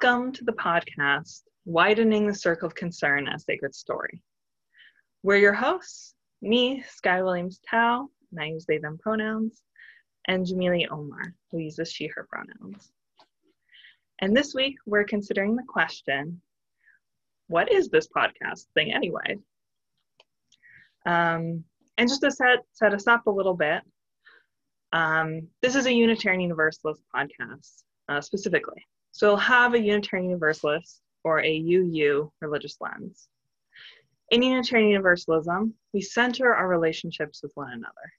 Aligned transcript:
Welcome 0.00 0.30
to 0.34 0.44
the 0.44 0.52
podcast, 0.52 1.40
Widening 1.64 2.28
the 2.28 2.34
Circle 2.34 2.68
of 2.68 2.74
Concern 2.76 3.26
A 3.26 3.36
Sacred 3.36 3.74
Story. 3.74 4.22
We're 5.24 5.38
your 5.38 5.54
hosts, 5.54 6.14
me, 6.40 6.84
Sky 6.88 7.20
Williams 7.20 7.58
Tao, 7.68 8.08
and 8.30 8.40
I 8.40 8.44
use 8.44 8.64
they, 8.64 8.78
them 8.78 8.96
pronouns, 8.98 9.60
and 10.28 10.46
Jamili 10.46 10.86
Omar, 10.88 11.34
who 11.50 11.58
uses 11.58 11.90
she, 11.90 12.06
her 12.14 12.28
pronouns. 12.30 12.92
And 14.20 14.36
this 14.36 14.54
week, 14.54 14.76
we're 14.86 15.02
considering 15.02 15.56
the 15.56 15.64
question 15.66 16.40
what 17.48 17.72
is 17.72 17.88
this 17.88 18.06
podcast 18.06 18.66
thing 18.74 18.92
anyway? 18.92 19.38
Um, 21.06 21.64
and 21.96 22.08
just 22.08 22.20
to 22.20 22.30
set, 22.30 22.60
set 22.70 22.94
us 22.94 23.08
up 23.08 23.26
a 23.26 23.32
little 23.32 23.54
bit, 23.54 23.82
um, 24.92 25.48
this 25.60 25.74
is 25.74 25.86
a 25.86 25.92
Unitarian 25.92 26.40
Universalist 26.40 27.02
podcast 27.12 27.82
uh, 28.08 28.20
specifically. 28.20 28.86
So 29.18 29.26
it'll 29.26 29.38
have 29.38 29.74
a 29.74 29.80
Unitarian 29.80 30.28
Universalist 30.28 31.00
or 31.24 31.42
a 31.42 31.58
UU 31.58 32.30
religious 32.40 32.76
lens. 32.80 33.26
In 34.30 34.44
Unitarian 34.44 34.90
Universalism, 34.90 35.74
we 35.92 36.00
center 36.00 36.54
our 36.54 36.68
relationships 36.68 37.42
with 37.42 37.50
one 37.56 37.72
another. 37.72 38.12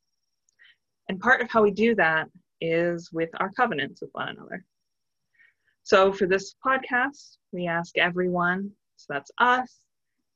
And 1.08 1.18
part 1.18 1.40
of 1.42 1.50
how 1.50 1.64
we 1.64 1.72
do 1.72 1.96
that 1.96 2.28
is 2.60 3.14
with 3.14 3.30
our 3.38 3.50
covenants 3.52 4.02
with 4.02 4.10
one 4.12 4.28
another. 4.28 4.66
So 5.84 6.12
for 6.12 6.28
this 6.28 6.54
podcast, 6.66 7.38
we 7.54 7.66
ask 7.66 7.98
everyone, 7.98 8.70
so 8.98 9.06
that's 9.14 9.32
us, 9.38 9.78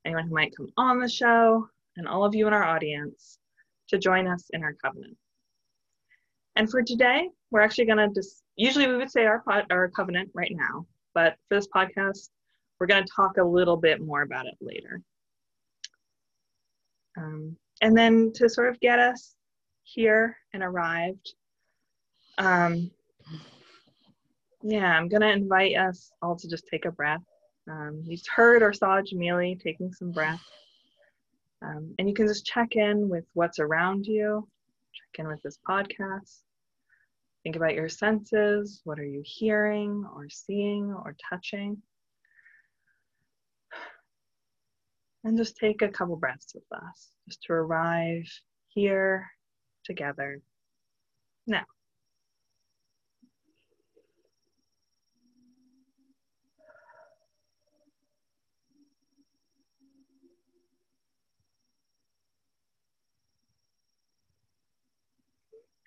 anyone 0.05 0.29
who 0.29 0.33
might 0.33 0.55
come 0.55 0.69
on 0.77 0.97
the 0.97 1.09
show, 1.09 1.67
and 1.97 2.07
all 2.07 2.23
of 2.23 2.35
you 2.35 2.47
in 2.47 2.53
our 2.53 2.63
audience, 2.63 3.37
to 3.89 3.97
join 3.97 4.27
us 4.27 4.45
in 4.53 4.63
our 4.63 4.75
covenant. 4.81 5.17
And 6.55 6.71
for 6.71 6.81
today, 6.81 7.27
we're 7.51 7.59
actually 7.59 7.87
going 7.87 7.97
to 7.97 8.13
just, 8.15 8.42
usually 8.55 8.87
we 8.87 8.97
would 8.97 9.11
say 9.11 9.25
our, 9.25 9.39
pod, 9.39 9.65
our 9.71 9.89
covenant 9.89 10.29
right 10.33 10.51
now, 10.53 10.85
but 11.13 11.35
for 11.47 11.55
this 11.55 11.67
podcast, 11.67 12.29
we're 12.79 12.87
going 12.87 13.03
to 13.03 13.13
talk 13.15 13.37
a 13.37 13.43
little 13.43 13.77
bit 13.77 14.01
more 14.01 14.21
about 14.21 14.45
it 14.45 14.55
later. 14.61 15.01
Um, 17.17 17.55
and 17.81 17.95
then 17.95 18.31
to 18.33 18.49
sort 18.49 18.69
of 18.69 18.79
get 18.79 18.99
us 18.99 19.35
here 19.83 20.37
and 20.53 20.63
arrived, 20.63 21.33
um, 22.37 22.89
yeah, 24.63 24.97
I'm 24.97 25.09
going 25.09 25.21
to 25.21 25.31
invite 25.31 25.77
us 25.77 26.11
all 26.21 26.35
to 26.35 26.47
just 26.47 26.67
take 26.67 26.85
a 26.85 26.91
breath. 26.91 27.21
Um, 27.69 28.03
you 28.05 28.17
heard 28.33 28.63
or 28.63 28.73
saw 28.73 29.01
Jamili 29.01 29.59
taking 29.61 29.91
some 29.91 30.11
breath. 30.11 30.41
Um, 31.61 31.93
and 31.97 32.09
you 32.09 32.13
can 32.13 32.27
just 32.27 32.45
check 32.45 32.75
in 32.75 33.07
with 33.07 33.25
what's 33.33 33.59
around 33.59 34.05
you, 34.05 34.47
check 34.93 35.23
in 35.23 35.27
with 35.27 35.41
this 35.43 35.57
podcast. 35.67 36.41
Think 37.43 37.57
about 37.57 37.73
your 37.73 37.89
senses. 37.89 38.81
What 38.85 38.99
are 38.99 39.05
you 39.05 39.21
hearing 39.25 40.05
or 40.15 40.29
seeing 40.29 40.93
or 40.93 41.15
touching? 41.29 41.81
And 45.25 45.37
just 45.37 45.57
take 45.57 45.81
a 45.81 45.89
couple 45.89 46.15
breaths 46.15 46.53
with 46.55 46.63
us, 46.71 47.11
just 47.27 47.43
to 47.43 47.53
arrive 47.53 48.29
here 48.69 49.29
together 49.83 50.41
now. 51.45 51.65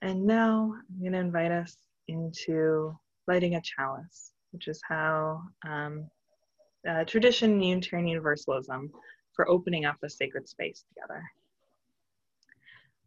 And 0.03 0.27
now 0.27 0.75
I'm 0.75 1.01
going 1.01 1.13
to 1.13 1.19
invite 1.19 1.51
us 1.51 1.77
into 2.09 2.97
lighting 3.27 3.55
a 3.55 3.63
chalice, 3.63 4.33
which 4.53 4.69
is 4.69 4.81
how 4.87 5.43
um, 5.67 6.09
uh, 6.89 7.05
tradition 7.05 7.53
in 7.53 7.63
Unitarian 7.63 8.09
Universalism 8.09 8.91
for 9.35 9.49
opening 9.49 9.85
up 9.85 9.97
a 10.03 10.11
sacred 10.11 10.49
space 10.49 10.85
together. 10.89 11.23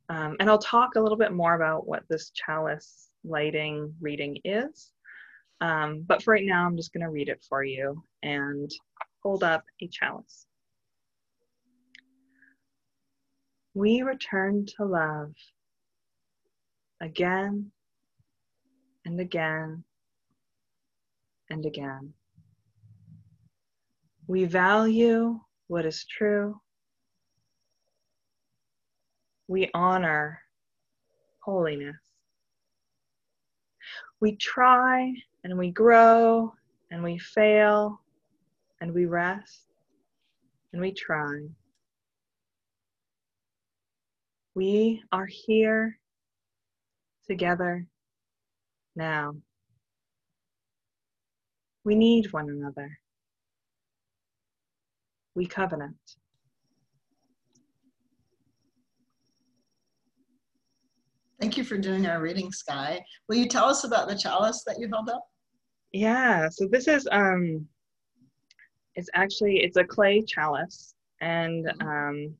Um, 0.09 0.35
and 0.39 0.49
I'll 0.49 0.57
talk 0.57 0.95
a 0.95 0.99
little 0.99 1.17
bit 1.17 1.31
more 1.31 1.55
about 1.55 1.87
what 1.87 2.03
this 2.09 2.31
chalice 2.31 3.09
lighting 3.23 3.93
reading 4.01 4.37
is. 4.43 4.91
Um, 5.61 6.03
but 6.07 6.23
for 6.23 6.33
right 6.33 6.45
now, 6.45 6.65
I'm 6.65 6.77
just 6.77 6.93
going 6.93 7.03
to 7.03 7.11
read 7.11 7.29
it 7.29 7.45
for 7.47 7.63
you 7.63 8.01
and 8.23 8.71
hold 9.21 9.43
up 9.43 9.63
a 9.81 9.87
chalice. 9.87 10.45
We 13.75 14.01
return 14.01 14.65
to 14.77 14.85
love 14.85 15.33
again 17.01 17.71
and 19.05 19.19
again 19.19 19.83
and 21.49 21.65
again. 21.65 22.13
We 24.27 24.45
value 24.45 25.39
what 25.67 25.85
is 25.85 26.05
true. 26.05 26.59
We 29.47 29.69
honor 29.73 30.39
holiness. 31.43 31.97
We 34.19 34.35
try 34.35 35.13
and 35.43 35.57
we 35.57 35.71
grow 35.71 36.53
and 36.91 37.03
we 37.03 37.17
fail 37.17 38.01
and 38.81 38.93
we 38.93 39.05
rest 39.05 39.65
and 40.73 40.81
we 40.81 40.91
try. 40.91 41.47
We 44.53 45.01
are 45.11 45.25
here 45.25 45.98
together 47.29 47.85
now. 48.95 49.35
We 51.85 51.95
need 51.95 52.33
one 52.33 52.49
another. 52.49 52.99
We 55.35 55.45
covenant. 55.45 55.95
Thank 61.39 61.55
you 61.55 61.63
for 61.63 61.77
doing 61.77 62.05
our 62.05 62.19
reading, 62.21 62.51
Sky. 62.51 62.99
Will 63.29 63.37
you 63.37 63.47
tell 63.47 63.65
us 63.65 63.85
about 63.85 64.09
the 64.09 64.17
chalice 64.17 64.63
that 64.65 64.77
you 64.77 64.89
held 64.91 65.09
up? 65.09 65.23
Yeah, 65.93 66.49
so 66.49 66.67
this 66.67 66.87
is 66.87 67.07
um 67.11 67.65
it's 68.95 69.09
actually 69.13 69.59
it's 69.59 69.77
a 69.77 69.83
clay 69.83 70.21
chalice 70.21 70.95
and 71.21 71.65
mm-hmm. 71.65 71.87
um 71.87 72.33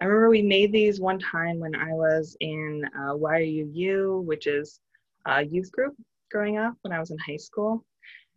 I 0.00 0.06
remember 0.06 0.30
we 0.30 0.42
made 0.42 0.72
these 0.72 1.00
one 1.00 1.18
time 1.18 1.58
when 1.58 1.74
I 1.74 1.92
was 1.92 2.36
in 2.40 2.82
uh, 2.96 3.14
YRUU, 3.14 4.22
which 4.24 4.46
is 4.46 4.80
a 5.26 5.44
youth 5.44 5.70
group 5.70 5.94
growing 6.30 6.58
up 6.58 6.74
when 6.82 6.92
I 6.92 6.98
was 6.98 7.10
in 7.10 7.18
high 7.18 7.36
school. 7.36 7.84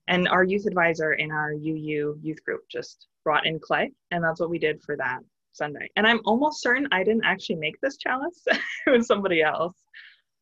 And 0.08 0.28
our 0.28 0.44
youth 0.44 0.68
advisor 0.68 1.14
in 1.14 1.32
our 1.32 1.54
UU 1.54 2.20
youth 2.22 2.44
group 2.44 2.62
just 2.70 3.08
brought 3.24 3.48
in 3.48 3.60
clay, 3.60 3.92
and 4.12 4.24
that's 4.24 4.40
what 4.40 4.52
we 4.52 4.60
did 4.60 4.82
for 4.84 4.96
that 4.98 5.20
Sunday. 5.54 5.90
And 5.96 6.06
I'm 6.06 6.22
almost 6.26 6.62
certain 6.62 6.88
I 6.92 7.04
didn't 7.04 7.26
actually 7.26 7.56
make 7.56 7.80
this 7.82 7.98
chalice, 7.98 8.44
it 8.88 8.90
was 8.90 9.08
somebody 9.08 9.42
else, 9.42 9.76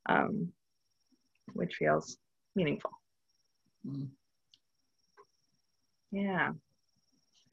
um, 0.10 0.52
which 1.54 1.76
feels 1.76 2.18
meaningful. 2.56 2.92
Mm. 3.88 4.10
Yeah. 6.12 6.52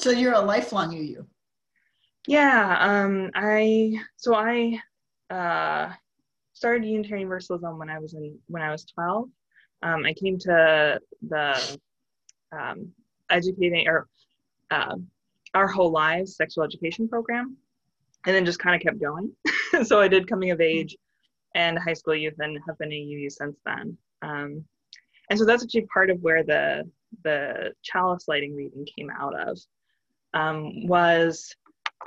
So 0.01 0.11
you're 0.11 0.35
a 0.35 0.41
lifelong 0.41 0.95
UU. 0.95 1.25
Yeah, 2.31 2.77
um, 2.79 3.33
I 3.35 3.99
so 4.17 4.37
I 4.37 4.79
uh, 5.31 5.93
started 6.53 6.85
Unitarian 6.85 7.27
Universalism 7.27 7.77
when 7.77 7.91
I 7.91 7.99
was 7.99 8.15
in 8.15 8.39
when 8.47 8.63
I 8.63 8.71
was 8.71 8.85
twelve. 8.85 9.29
Um, 9.83 10.05
I 10.07 10.13
came 10.13 10.39
to 10.39 11.01
the 11.29 11.79
um, 12.57 12.93
educating 13.31 13.89
or 13.89 14.07
uh, 14.71 14.95
our 15.55 15.67
whole 15.67 15.91
lives 15.91 16.37
sexual 16.37 16.63
education 16.63 17.09
program, 17.09 17.57
and 18.25 18.37
then 18.37 18.45
just 18.47 18.61
kind 18.61 18.77
of 18.77 18.81
kept 18.81 19.01
going. 19.01 19.33
so 19.83 20.01
I 20.01 20.07
did 20.07 20.29
coming 20.29 20.53
of 20.53 20.61
age 20.61 20.97
and 21.57 21.77
high 21.81 21.95
school 21.95 22.15
youth, 22.15 22.35
and 22.39 22.57
have 22.65 22.79
been 22.79 22.93
a 22.93 22.97
UU 22.97 23.31
since 23.31 23.57
then. 23.67 23.99
Um, 24.23 24.65
and 25.31 25.37
so 25.37 25.45
that's 25.45 25.65
actually 25.65 25.89
part 25.93 26.11
of 26.11 26.21
where 26.21 26.45
the 26.45 26.89
the 27.25 27.73
chalice 27.83 28.29
lighting 28.29 28.55
reading 28.55 28.87
came 28.97 29.11
out 29.11 29.35
of. 29.35 29.59
Um, 30.33 30.87
was 30.87 31.57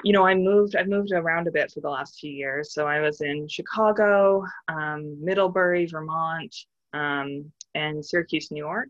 you 0.04 0.12
know, 0.12 0.26
I 0.26 0.34
moved, 0.36 0.76
I've 0.76 0.88
moved 0.88 1.12
around 1.12 1.48
a 1.48 1.52
bit 1.52 1.72
for 1.72 1.82
the 1.82 1.90
last 1.90 2.20
few 2.20 2.32
years. 2.32 2.74
So 2.74 2.88
I 2.88 3.00
was 3.00 3.22
in 3.22 3.48
Chicago, 3.48 4.44
um, 4.68 5.24
Middlebury, 5.24 5.86
Vermont, 5.86 6.56
um, 6.94 7.52
and 7.76 8.04
Syracuse, 8.04 8.52
New 8.52 8.64
York. 8.64 8.90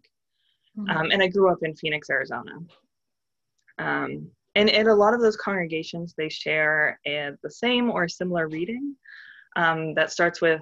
Mm-hmm. 0.77 0.97
Um, 0.97 1.11
and 1.11 1.21
I 1.21 1.27
grew 1.27 1.51
up 1.51 1.59
in 1.61 1.75
Phoenix, 1.75 2.09
Arizona. 2.09 2.53
Um, 3.77 4.29
and 4.55 4.69
in 4.69 4.88
a 4.88 4.95
lot 4.95 5.13
of 5.13 5.21
those 5.21 5.35
congregations, 5.35 6.13
they 6.17 6.29
share 6.29 7.00
a, 7.06 7.31
the 7.41 7.51
same 7.51 7.89
or 7.89 8.07
similar 8.07 8.47
reading 8.47 8.95
um, 9.56 9.94
that 9.95 10.11
starts 10.11 10.41
with 10.41 10.61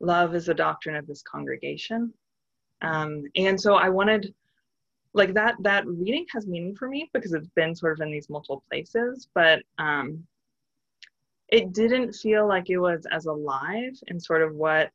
love 0.00 0.34
is 0.34 0.46
the 0.46 0.54
doctrine 0.54 0.96
of 0.96 1.06
this 1.06 1.22
congregation. 1.22 2.12
Um, 2.82 3.24
and 3.36 3.60
so 3.60 3.74
I 3.74 3.88
wanted 3.88 4.34
like 5.14 5.34
that 5.34 5.54
that 5.60 5.86
reading 5.86 6.26
has 6.32 6.46
meaning 6.46 6.74
for 6.74 6.88
me 6.88 7.10
because 7.12 7.32
it's 7.32 7.48
been 7.54 7.74
sort 7.74 7.92
of 7.92 8.00
in 8.00 8.10
these 8.10 8.30
multiple 8.30 8.62
places 8.70 9.28
but 9.34 9.60
um 9.78 10.24
it 11.48 11.72
didn't 11.72 12.12
feel 12.12 12.48
like 12.48 12.70
it 12.70 12.78
was 12.78 13.06
as 13.10 13.26
alive 13.26 13.92
and 14.08 14.22
sort 14.22 14.42
of 14.42 14.54
what 14.54 14.90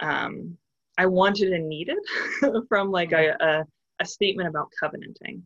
um 0.00 0.56
i 0.98 1.06
wanted 1.06 1.52
and 1.52 1.68
needed 1.68 1.98
from 2.68 2.90
like 2.90 3.12
a, 3.12 3.34
a, 3.40 3.64
a 4.00 4.04
statement 4.04 4.48
about 4.48 4.70
covenanting. 4.80 5.42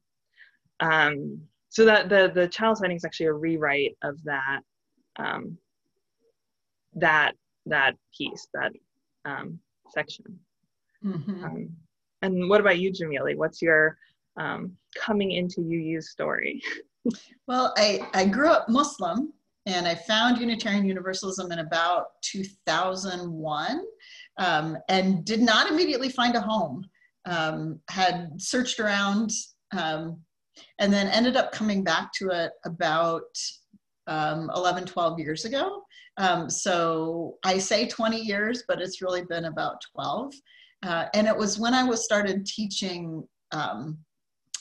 Um, 0.81 1.41
so 1.69 1.85
that 1.85 2.09
the 2.09 2.33
the 2.35 2.49
chalice 2.49 2.81
lighting 2.81 2.97
is 2.97 3.05
actually 3.05 3.27
a 3.27 3.33
rewrite 3.33 3.97
of 4.03 4.23
that 4.25 4.61
um, 5.17 5.57
that 6.95 7.33
that 7.67 7.95
piece 8.17 8.49
that 8.55 8.73
um, 9.25 9.59
section. 9.91 10.39
Mm-hmm. 11.05 11.45
Um, 11.45 11.69
and 12.23 12.49
what 12.49 12.61
about 12.61 12.79
you, 12.79 12.93
Jamili? 12.93 13.37
What's 13.37 13.63
your 13.63 13.97
um, 14.37 14.77
coming 14.97 15.33
into 15.33 15.61
UU 15.61 16.01
story? 16.01 16.63
well, 17.47 17.73
I, 17.77 18.07
I 18.15 18.27
grew 18.27 18.49
up 18.49 18.69
Muslim 18.69 19.33
and 19.67 19.87
I 19.87 19.95
found 19.95 20.39
Unitarian 20.39 20.85
Universalism 20.85 21.53
in 21.53 21.61
about 21.61 22.21
2001 22.23 23.83
um, 24.39 24.77
and 24.89 25.25
did 25.25 25.41
not 25.41 25.71
immediately 25.71 26.09
find 26.09 26.35
a 26.35 26.41
home. 26.41 26.85
Um, 27.27 27.81
had 27.91 28.41
searched 28.41 28.81
around 28.81 29.31
um, 29.77 30.21
and 30.79 30.93
then 30.93 31.07
ended 31.09 31.37
up 31.37 31.53
coming 31.53 31.85
back 31.85 32.13
to 32.15 32.31
it 32.31 32.53
about 32.65 33.37
um, 34.07 34.51
11, 34.57 34.87
12 34.87 35.19
years 35.19 35.45
ago. 35.45 35.83
Um, 36.17 36.51
so 36.51 37.37
I 37.45 37.59
say 37.59 37.87
20 37.87 38.19
years, 38.19 38.65
but 38.67 38.81
it's 38.81 39.03
really 39.03 39.23
been 39.25 39.47
about 39.47 39.77
12. 39.95 40.35
Uh, 40.83 41.07
and 41.15 41.27
it 41.27 41.37
was 41.37 41.59
when 41.59 41.75
I 41.75 41.85
was 41.85 42.05
started 42.05 42.47
teaching 42.47 43.27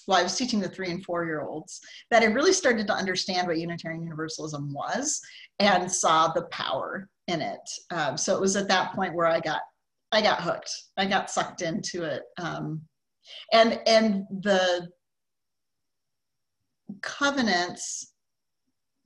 well, 0.10 0.18
I 0.18 0.24
was 0.24 0.36
teaching 0.36 0.60
the 0.60 0.68
three 0.68 0.90
and 0.90 1.06
four 1.06 1.24
year 1.24 1.42
olds, 1.42 1.82
that 2.10 2.24
I 2.24 2.26
really 2.26 2.52
started 2.52 2.88
to 2.88 2.94
understand 2.94 3.48
what 3.48 3.60
Unitarian 3.60 4.02
Universalism 4.02 4.74
was 4.74 5.22
and 5.60 5.90
saw 5.90 6.30
the 6.30 6.46
power 6.46 7.08
in 7.28 7.42
it. 7.42 7.70
Um, 7.92 8.18
so 8.18 8.36
it 8.36 8.42
was 8.42 8.56
at 8.56 8.68
that 8.70 8.96
point 8.96 9.14
where 9.14 9.28
I 9.28 9.40
got 9.40 9.62
I 10.12 10.24
got 10.24 10.42
hooked. 10.42 10.72
I 10.98 11.06
got 11.06 11.30
sucked 11.30 11.62
into 11.62 12.06
it. 12.06 12.24
Um, 12.42 12.82
and 13.54 13.80
and 13.86 14.24
the 14.42 14.90
covenants, 17.04 18.14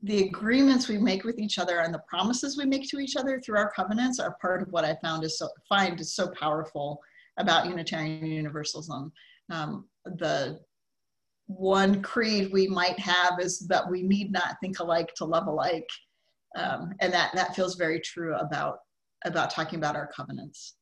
the 0.03 0.23
agreements 0.23 0.87
we 0.87 0.97
make 0.97 1.25
with 1.25 1.37
each 1.37 1.59
other 1.59 1.79
and 1.79 1.93
the 1.93 2.03
promises 2.07 2.57
we 2.57 2.63
make 2.63 2.89
to 2.91 2.99
each 2.99 3.17
other 3.17 3.41
through 3.41 3.57
our 3.57 3.73
covenants 3.73 4.21
are 4.21 4.37
part 4.39 4.61
of 4.61 4.71
what 4.71 4.85
I 4.85 4.95
found 5.03 5.25
is 5.25 5.37
so 5.37 5.49
find 5.67 5.99
is 5.99 6.15
so 6.15 6.31
powerful 6.39 7.01
about 7.37 7.67
Unitarian 7.67 8.25
Universalism. 8.25 9.11
Um, 9.49 9.89
the 10.05 10.61
one 11.47 12.01
creed 12.01 12.51
we 12.51 12.67
might 12.67 12.99
have 12.99 13.39
is 13.39 13.59
that 13.67 13.89
we 13.89 14.01
need 14.01 14.31
not 14.31 14.57
think 14.61 14.79
alike 14.79 15.13
to 15.15 15.25
love 15.25 15.47
alike. 15.47 15.87
Um, 16.55 16.93
and 16.99 17.11
that, 17.13 17.31
that 17.33 17.55
feels 17.55 17.75
very 17.75 17.99
true 17.99 18.35
about, 18.35 18.79
about 19.25 19.49
talking 19.49 19.79
about 19.79 19.95
our 19.95 20.07
covenants. 20.07 20.75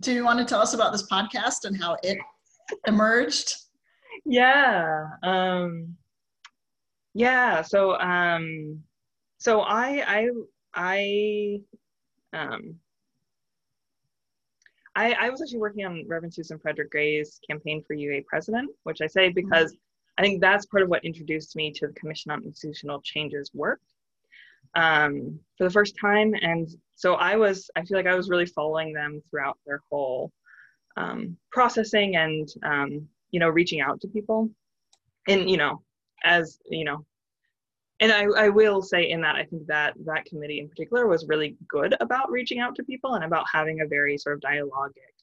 Do 0.00 0.12
you 0.12 0.24
want 0.24 0.38
to 0.38 0.44
tell 0.44 0.60
us 0.60 0.74
about 0.74 0.92
this 0.92 1.08
podcast 1.08 1.64
and 1.64 1.80
how 1.80 1.96
it 2.02 2.18
emerged? 2.86 3.54
Yeah. 4.24 5.06
Um, 5.22 5.96
yeah. 7.14 7.62
So, 7.62 7.98
um, 8.00 8.82
so 9.38 9.60
I, 9.60 10.04
I, 10.06 10.30
I, 10.74 11.60
um, 12.32 12.76
I, 14.96 15.12
I 15.12 15.30
was 15.30 15.42
actually 15.42 15.58
working 15.58 15.84
on 15.84 16.04
Reverend 16.06 16.34
Susan 16.34 16.58
Frederick 16.58 16.90
Gray's 16.90 17.40
campaign 17.48 17.82
for 17.86 17.96
UUA 17.96 18.26
president, 18.26 18.70
which 18.84 19.00
I 19.00 19.06
say 19.06 19.28
because 19.28 19.72
mm-hmm. 19.72 19.78
I 20.18 20.22
think 20.22 20.40
that's 20.40 20.66
part 20.66 20.82
of 20.82 20.88
what 20.88 21.04
introduced 21.04 21.56
me 21.56 21.72
to 21.72 21.88
the 21.88 21.92
Commission 21.94 22.30
on 22.30 22.44
Institutional 22.44 23.00
Change's 23.02 23.50
work 23.52 23.80
um, 24.76 25.38
for 25.56 25.64
the 25.64 25.70
first 25.70 25.96
time. 26.00 26.34
And 26.40 26.68
so 26.94 27.14
I 27.14 27.36
was, 27.36 27.70
I 27.76 27.84
feel 27.84 27.96
like 27.96 28.06
I 28.06 28.14
was 28.14 28.30
really 28.30 28.46
following 28.46 28.92
them 28.92 29.20
throughout 29.28 29.58
their 29.66 29.80
whole 29.90 30.32
um, 30.96 31.36
processing 31.50 32.16
and, 32.16 32.48
um, 32.62 33.08
you 33.32 33.40
know, 33.40 33.48
reaching 33.48 33.80
out 33.80 34.00
to 34.02 34.08
people. 34.08 34.48
And, 35.26 35.50
you 35.50 35.56
know, 35.56 35.82
as, 36.22 36.58
you 36.70 36.84
know, 36.84 37.04
and 38.04 38.12
I, 38.12 38.24
I 38.44 38.48
will 38.50 38.82
say 38.82 39.08
in 39.08 39.22
that 39.22 39.34
I 39.34 39.44
think 39.44 39.66
that 39.68 39.94
that 40.04 40.26
committee 40.26 40.58
in 40.58 40.68
particular 40.68 41.06
was 41.06 41.26
really 41.26 41.56
good 41.66 41.96
about 42.00 42.30
reaching 42.30 42.60
out 42.60 42.74
to 42.74 42.84
people 42.84 43.14
and 43.14 43.24
about 43.24 43.46
having 43.50 43.80
a 43.80 43.86
very 43.86 44.18
sort 44.18 44.36
of 44.36 44.42
dialogic 44.42 45.14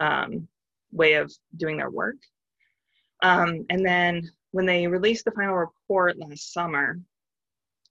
um, 0.00 0.48
way 0.90 1.14
of 1.14 1.30
doing 1.58 1.76
their 1.76 1.90
work. 1.90 2.16
Um, 3.22 3.66
and 3.68 3.84
then 3.84 4.22
when 4.52 4.64
they 4.64 4.86
released 4.86 5.26
the 5.26 5.32
final 5.32 5.54
report 5.54 6.18
last 6.18 6.54
summer, 6.54 6.98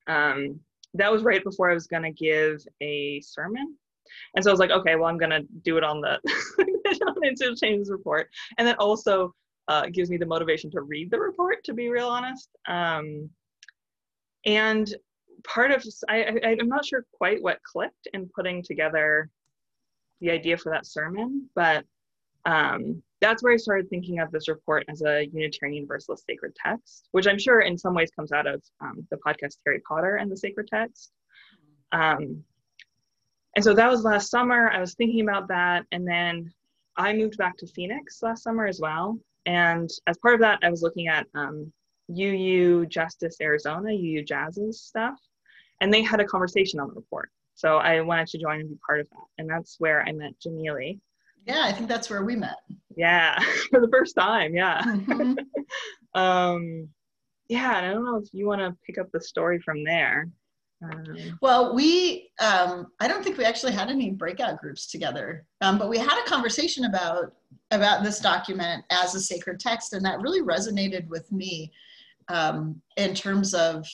um, 0.08 0.60
that 0.96 1.12
was 1.12 1.22
right 1.22 1.44
before 1.44 1.70
I 1.70 1.76
was 1.76 1.86
going 1.86 2.02
to 2.02 2.12
give 2.12 2.64
a 2.82 3.22
sermon. 3.22 3.76
And 4.34 4.44
so 4.44 4.50
I 4.50 4.54
was 4.54 4.60
like, 4.60 4.72
okay, 4.72 4.96
well, 4.96 5.10
I'm 5.10 5.20
going 5.20 5.30
to 5.30 5.46
do 5.62 5.78
it 5.78 5.84
on 5.84 6.02
the 6.02 6.18
on 7.06 7.56
Changes 7.56 7.92
report. 7.92 8.30
And 8.58 8.68
that 8.68 8.80
also 8.80 9.36
uh, 9.68 9.86
gives 9.92 10.10
me 10.10 10.18
the 10.18 10.26
motivation 10.26 10.72
to 10.72 10.82
read 10.82 11.12
the 11.12 11.20
report, 11.20 11.64
to 11.66 11.76
be 11.76 11.90
real 11.90 12.08
honest. 12.08 12.50
Um, 12.68 13.30
and 14.48 14.96
part 15.44 15.72
of 15.72 15.86
I, 16.10 16.24
I 16.44 16.58
i'm 16.60 16.68
not 16.68 16.86
sure 16.86 17.06
quite 17.14 17.42
what 17.44 17.62
clicked 17.64 18.08
in 18.14 18.30
putting 18.36 18.64
together 18.64 19.30
the 20.22 20.32
idea 20.32 20.58
for 20.58 20.72
that 20.72 20.88
sermon 20.88 21.48
but 21.54 21.86
um, 22.46 23.04
that's 23.20 23.44
where 23.44 23.54
i 23.54 23.58
started 23.58 23.90
thinking 23.90 24.20
of 24.20 24.32
this 24.32 24.48
report 24.48 24.86
as 24.90 25.04
a 25.04 25.28
unitarian 25.32 25.76
universalist 25.76 26.26
sacred 26.26 26.56
text 26.56 27.10
which 27.12 27.28
i'm 27.28 27.38
sure 27.38 27.60
in 27.60 27.78
some 27.78 27.94
ways 27.94 28.10
comes 28.16 28.32
out 28.32 28.48
of 28.48 28.64
um, 28.82 29.06
the 29.12 29.18
podcast 29.18 29.58
harry 29.66 29.82
potter 29.88 30.16
and 30.16 30.32
the 30.32 30.38
sacred 30.38 30.68
text. 30.68 31.12
Um, 31.92 32.44
and 33.56 33.64
so 33.64 33.74
that 33.74 33.90
was 33.90 34.04
last 34.04 34.30
summer. 34.30 34.70
I 34.70 34.80
was 34.80 34.94
thinking 34.94 35.22
about 35.22 35.48
that. 35.48 35.86
And 35.92 36.08
then 36.08 36.52
i 36.98 37.14
moved 37.14 37.38
back 37.38 37.58
to 37.58 37.68
phoenix 37.68 38.22
last 38.22 38.44
summer 38.44 38.66
as 38.66 38.80
well. 38.80 39.20
And 39.46 39.90
as 40.08 40.18
part 40.18 40.36
of 40.36 40.42
that 40.42 40.60
i 40.64 40.70
was 40.70 40.82
looking 40.82 41.08
at 41.08 41.28
um, 41.36 41.72
UU 42.10 42.86
Justice 42.88 43.38
Arizona, 43.42 43.90
UUJAZ's 43.90 44.82
stuff, 44.82 45.20
and 45.82 45.94
they 45.94 46.02
had 46.02 46.20
a 46.20 46.26
conversation 46.26 46.80
on 46.80 46.88
the 46.88 46.94
report. 46.94 47.30
So 47.56 47.78
I 47.78 48.02
wanted 48.02 48.28
to 48.28 48.38
join 48.38 48.60
and 48.60 48.70
be 48.70 48.78
part 48.86 49.00
of 49.00 49.10
that, 49.10 49.26
and 49.38 49.50
that's 49.50 49.76
where 49.80 50.04
I 50.04 50.12
met 50.12 50.34
Jamili. 50.46 51.00
Yeah, 51.46 51.64
I 51.64 51.72
think 51.72 51.88
that's 51.88 52.10
where 52.10 52.24
we 52.24 52.36
met. 52.36 52.58
Yeah, 52.96 53.40
for 53.72 53.80
the 53.80 53.90
first 53.90 54.16
time. 54.16 54.54
Yeah. 54.54 54.82
Mm-hmm. 54.84 55.36
um, 56.20 56.90
yeah, 57.50 57.78
and 57.78 57.86
I 57.86 57.94
don't 57.94 58.06
know 58.06 58.18
if 58.18 58.28
you 58.34 58.48
want 58.48 58.62
to 58.62 58.76
pick 58.86 58.98
up 58.98 59.12
the 59.12 59.22
story 59.22 59.60
from 59.60 59.84
there. 59.84 60.28
Um, 60.84 61.38
well, 61.42 61.74
we, 61.74 62.30
um, 62.40 62.88
I 63.00 63.08
don't 63.08 63.24
think 63.24 63.38
we 63.38 63.46
actually 63.46 63.72
had 63.72 63.90
any 63.90 64.12
breakout 64.12 64.60
groups 64.60 64.86
together, 64.86 65.46
um, 65.62 65.80
but 65.80 65.90
we 65.90 65.98
had 65.98 66.22
a 66.22 66.30
conversation 66.30 66.86
about 66.86 67.34
about 67.72 68.04
this 68.04 68.20
document 68.20 68.84
as 68.92 69.16
a 69.16 69.20
sacred 69.20 69.60
text, 69.60 69.94
and 69.94 70.06
that 70.06 70.22
really 70.22 70.42
resonated 70.42 71.08
with 71.08 71.32
me 71.32 71.72
um, 72.30 72.82
in 72.98 73.14
terms 73.14 73.54
of 73.54 73.86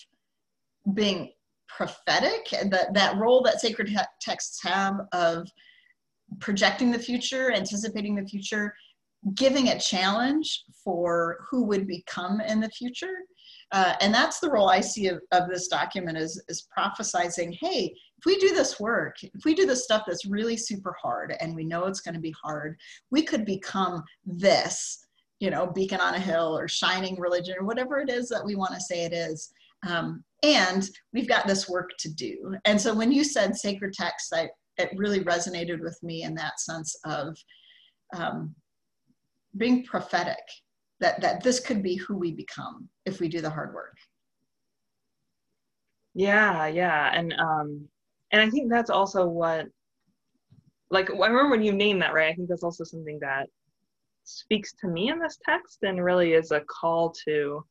being 0.93 1.31
prophetic 1.67 2.53
and 2.53 2.71
that, 2.71 2.93
that 2.93 3.17
role 3.17 3.41
that 3.41 3.61
sacred 3.61 3.95
texts 4.21 4.61
have 4.63 4.95
of 5.11 5.47
projecting 6.39 6.91
the 6.91 6.99
future, 6.99 7.51
anticipating 7.51 8.15
the 8.15 8.25
future, 8.25 8.73
giving 9.35 9.69
a 9.69 9.79
challenge 9.79 10.63
for 10.83 11.37
who 11.49 11.63
would 11.63 11.87
become 11.87 12.41
in 12.41 12.59
the 12.59 12.69
future. 12.69 13.15
Uh, 13.71 13.95
and 14.01 14.13
that's 14.13 14.39
the 14.39 14.49
role 14.49 14.69
I 14.69 14.81
see 14.81 15.07
of, 15.07 15.19
of 15.31 15.49
this 15.49 15.67
document 15.67 16.17
is, 16.17 16.41
is 16.47 16.67
prophesizing, 16.77 17.57
hey, 17.59 17.95
if 18.17 18.25
we 18.25 18.37
do 18.37 18.53
this 18.53 18.79
work, 18.79 19.15
if 19.23 19.45
we 19.45 19.55
do 19.55 19.65
this 19.65 19.83
stuff 19.83 20.03
that's 20.05 20.25
really 20.25 20.57
super 20.57 20.95
hard 21.01 21.35
and 21.39 21.55
we 21.55 21.63
know 21.63 21.85
it's 21.85 22.01
going 22.01 22.13
to 22.13 22.19
be 22.19 22.35
hard, 22.43 22.77
we 23.09 23.23
could 23.23 23.45
become 23.45 24.03
this 24.25 25.07
you 25.43 25.49
know, 25.49 25.67
beacon 25.67 25.99
on 25.99 26.13
a 26.13 26.19
hill 26.19 26.57
or 26.57 26.69
shining 26.69 27.19
religion 27.19 27.55
or 27.59 27.65
whatever 27.65 27.99
it 27.99 28.09
is 28.09 28.29
that 28.29 28.45
we 28.45 28.55
want 28.55 28.73
to 28.73 28.79
say 28.79 29.03
it 29.03 29.11
is. 29.11 29.51
Um, 29.85 30.23
and 30.41 30.89
we've 31.11 31.27
got 31.27 31.47
this 31.47 31.67
work 31.67 31.89
to 31.99 32.09
do. 32.13 32.55
And 32.63 32.79
so 32.79 32.95
when 32.95 33.11
you 33.11 33.25
said 33.25 33.57
sacred 33.57 33.91
text, 33.91 34.33
I, 34.33 34.47
it 34.77 34.91
really 34.95 35.19
resonated 35.19 35.81
with 35.81 35.99
me 36.01 36.23
in 36.23 36.33
that 36.35 36.61
sense 36.61 36.95
of 37.03 37.35
um, 38.15 38.55
being 39.57 39.83
prophetic, 39.83 40.45
that, 41.01 41.19
that 41.19 41.43
this 41.43 41.59
could 41.59 41.83
be 41.83 41.97
who 41.97 42.15
we 42.15 42.31
become 42.31 42.87
if 43.05 43.19
we 43.19 43.27
do 43.27 43.41
the 43.41 43.49
hard 43.49 43.73
work. 43.73 43.97
Yeah, 46.13 46.67
yeah. 46.67 47.11
And, 47.13 47.33
um, 47.33 47.89
and 48.31 48.41
I 48.41 48.49
think 48.49 48.71
that's 48.71 48.89
also 48.89 49.27
what, 49.27 49.65
like, 50.89 51.09
I 51.09 51.13
remember 51.13 51.49
when 51.49 51.63
you 51.63 51.73
named 51.73 52.01
that, 52.01 52.13
right? 52.13 52.31
I 52.31 52.33
think 52.33 52.47
that's 52.47 52.63
also 52.63 52.85
something 52.85 53.19
that 53.19 53.49
speaks 54.23 54.73
to 54.81 54.87
me 54.87 55.09
in 55.09 55.19
this 55.19 55.37
text 55.43 55.79
and 55.83 56.03
really 56.03 56.33
is 56.33 56.51
a 56.51 56.61
call 56.61 57.13
to 57.25 57.65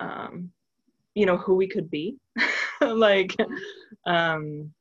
um, 0.00 0.50
you 1.14 1.26
know 1.26 1.36
who 1.36 1.54
we 1.54 1.68
could 1.68 1.90
be. 1.90 2.16
Like 2.82 3.36
um, 4.06 4.72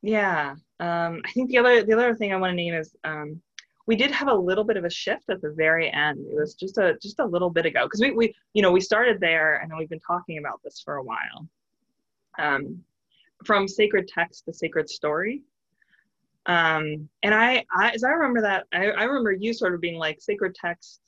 yeah 0.00 0.54
um, 0.78 1.20
i 1.24 1.30
think 1.32 1.50
the 1.50 1.58
other 1.58 1.82
the 1.82 1.92
other 1.92 2.14
thing 2.14 2.32
i 2.32 2.36
want 2.36 2.52
to 2.52 2.54
name 2.54 2.74
is 2.74 2.94
um, 3.02 3.42
we 3.86 3.96
did 3.96 4.10
have 4.10 4.28
a 4.28 4.34
little 4.34 4.64
bit 4.64 4.76
of 4.76 4.84
a 4.84 4.90
shift 4.90 5.24
at 5.30 5.40
the 5.40 5.52
very 5.52 5.92
end. 5.92 6.18
It 6.18 6.34
was 6.34 6.54
just 6.54 6.76
a 6.76 6.96
just 7.00 7.20
a 7.20 7.24
little 7.24 7.50
bit 7.50 7.66
ago 7.66 7.84
because 7.84 8.00
we, 8.00 8.10
we 8.10 8.34
you 8.52 8.62
know 8.62 8.72
we 8.72 8.80
started 8.80 9.20
there 9.20 9.56
and 9.56 9.72
we've 9.78 9.88
been 9.88 10.00
talking 10.00 10.38
about 10.38 10.60
this 10.64 10.82
for 10.84 10.96
a 10.96 11.02
while. 11.02 11.48
Um, 12.38 12.82
from 13.44 13.68
sacred 13.68 14.08
text 14.08 14.44
to 14.46 14.52
sacred 14.52 14.88
story 14.88 15.42
Um, 16.46 17.08
and 17.22 17.34
I, 17.34 17.64
I, 17.76 17.90
as 17.90 18.04
I 18.04 18.10
remember 18.10 18.42
that, 18.42 18.66
I, 18.72 18.86
I 18.90 19.04
remember 19.04 19.32
you 19.32 19.52
sort 19.52 19.74
of 19.74 19.80
being 19.80 19.98
like 19.98 20.20
sacred 20.20 20.54
text 20.54 21.00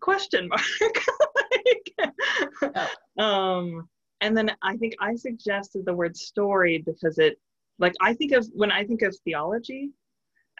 question 0.00 0.48
mark. 0.48 0.60
like, 2.62 2.90
oh. 3.18 3.24
um, 3.24 3.88
and 4.20 4.36
then 4.36 4.52
I 4.62 4.76
think 4.76 4.94
I 5.00 5.14
suggested 5.16 5.84
the 5.84 5.94
word 5.94 6.16
story 6.16 6.78
because 6.78 7.18
it, 7.18 7.38
like, 7.78 7.94
I 8.00 8.14
think 8.14 8.32
of 8.32 8.46
when 8.54 8.70
I 8.70 8.84
think 8.84 9.02
of 9.02 9.16
theology, 9.24 9.90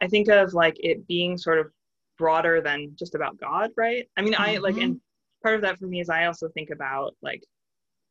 I 0.02 0.08
think 0.08 0.28
of 0.28 0.52
like 0.52 0.76
it 0.80 1.06
being 1.06 1.38
sort 1.38 1.58
of 1.60 1.70
broader 2.18 2.60
than 2.60 2.94
just 2.98 3.14
about 3.14 3.38
God, 3.38 3.70
right? 3.76 4.08
I 4.16 4.22
mean, 4.22 4.34
I 4.36 4.56
like, 4.58 4.76
and 4.76 4.94
mm-hmm. 4.94 5.42
part 5.42 5.54
of 5.54 5.62
that 5.62 5.78
for 5.78 5.86
me 5.86 6.00
is 6.00 6.08
I 6.08 6.26
also 6.26 6.48
think 6.48 6.70
about 6.70 7.14
like 7.22 7.44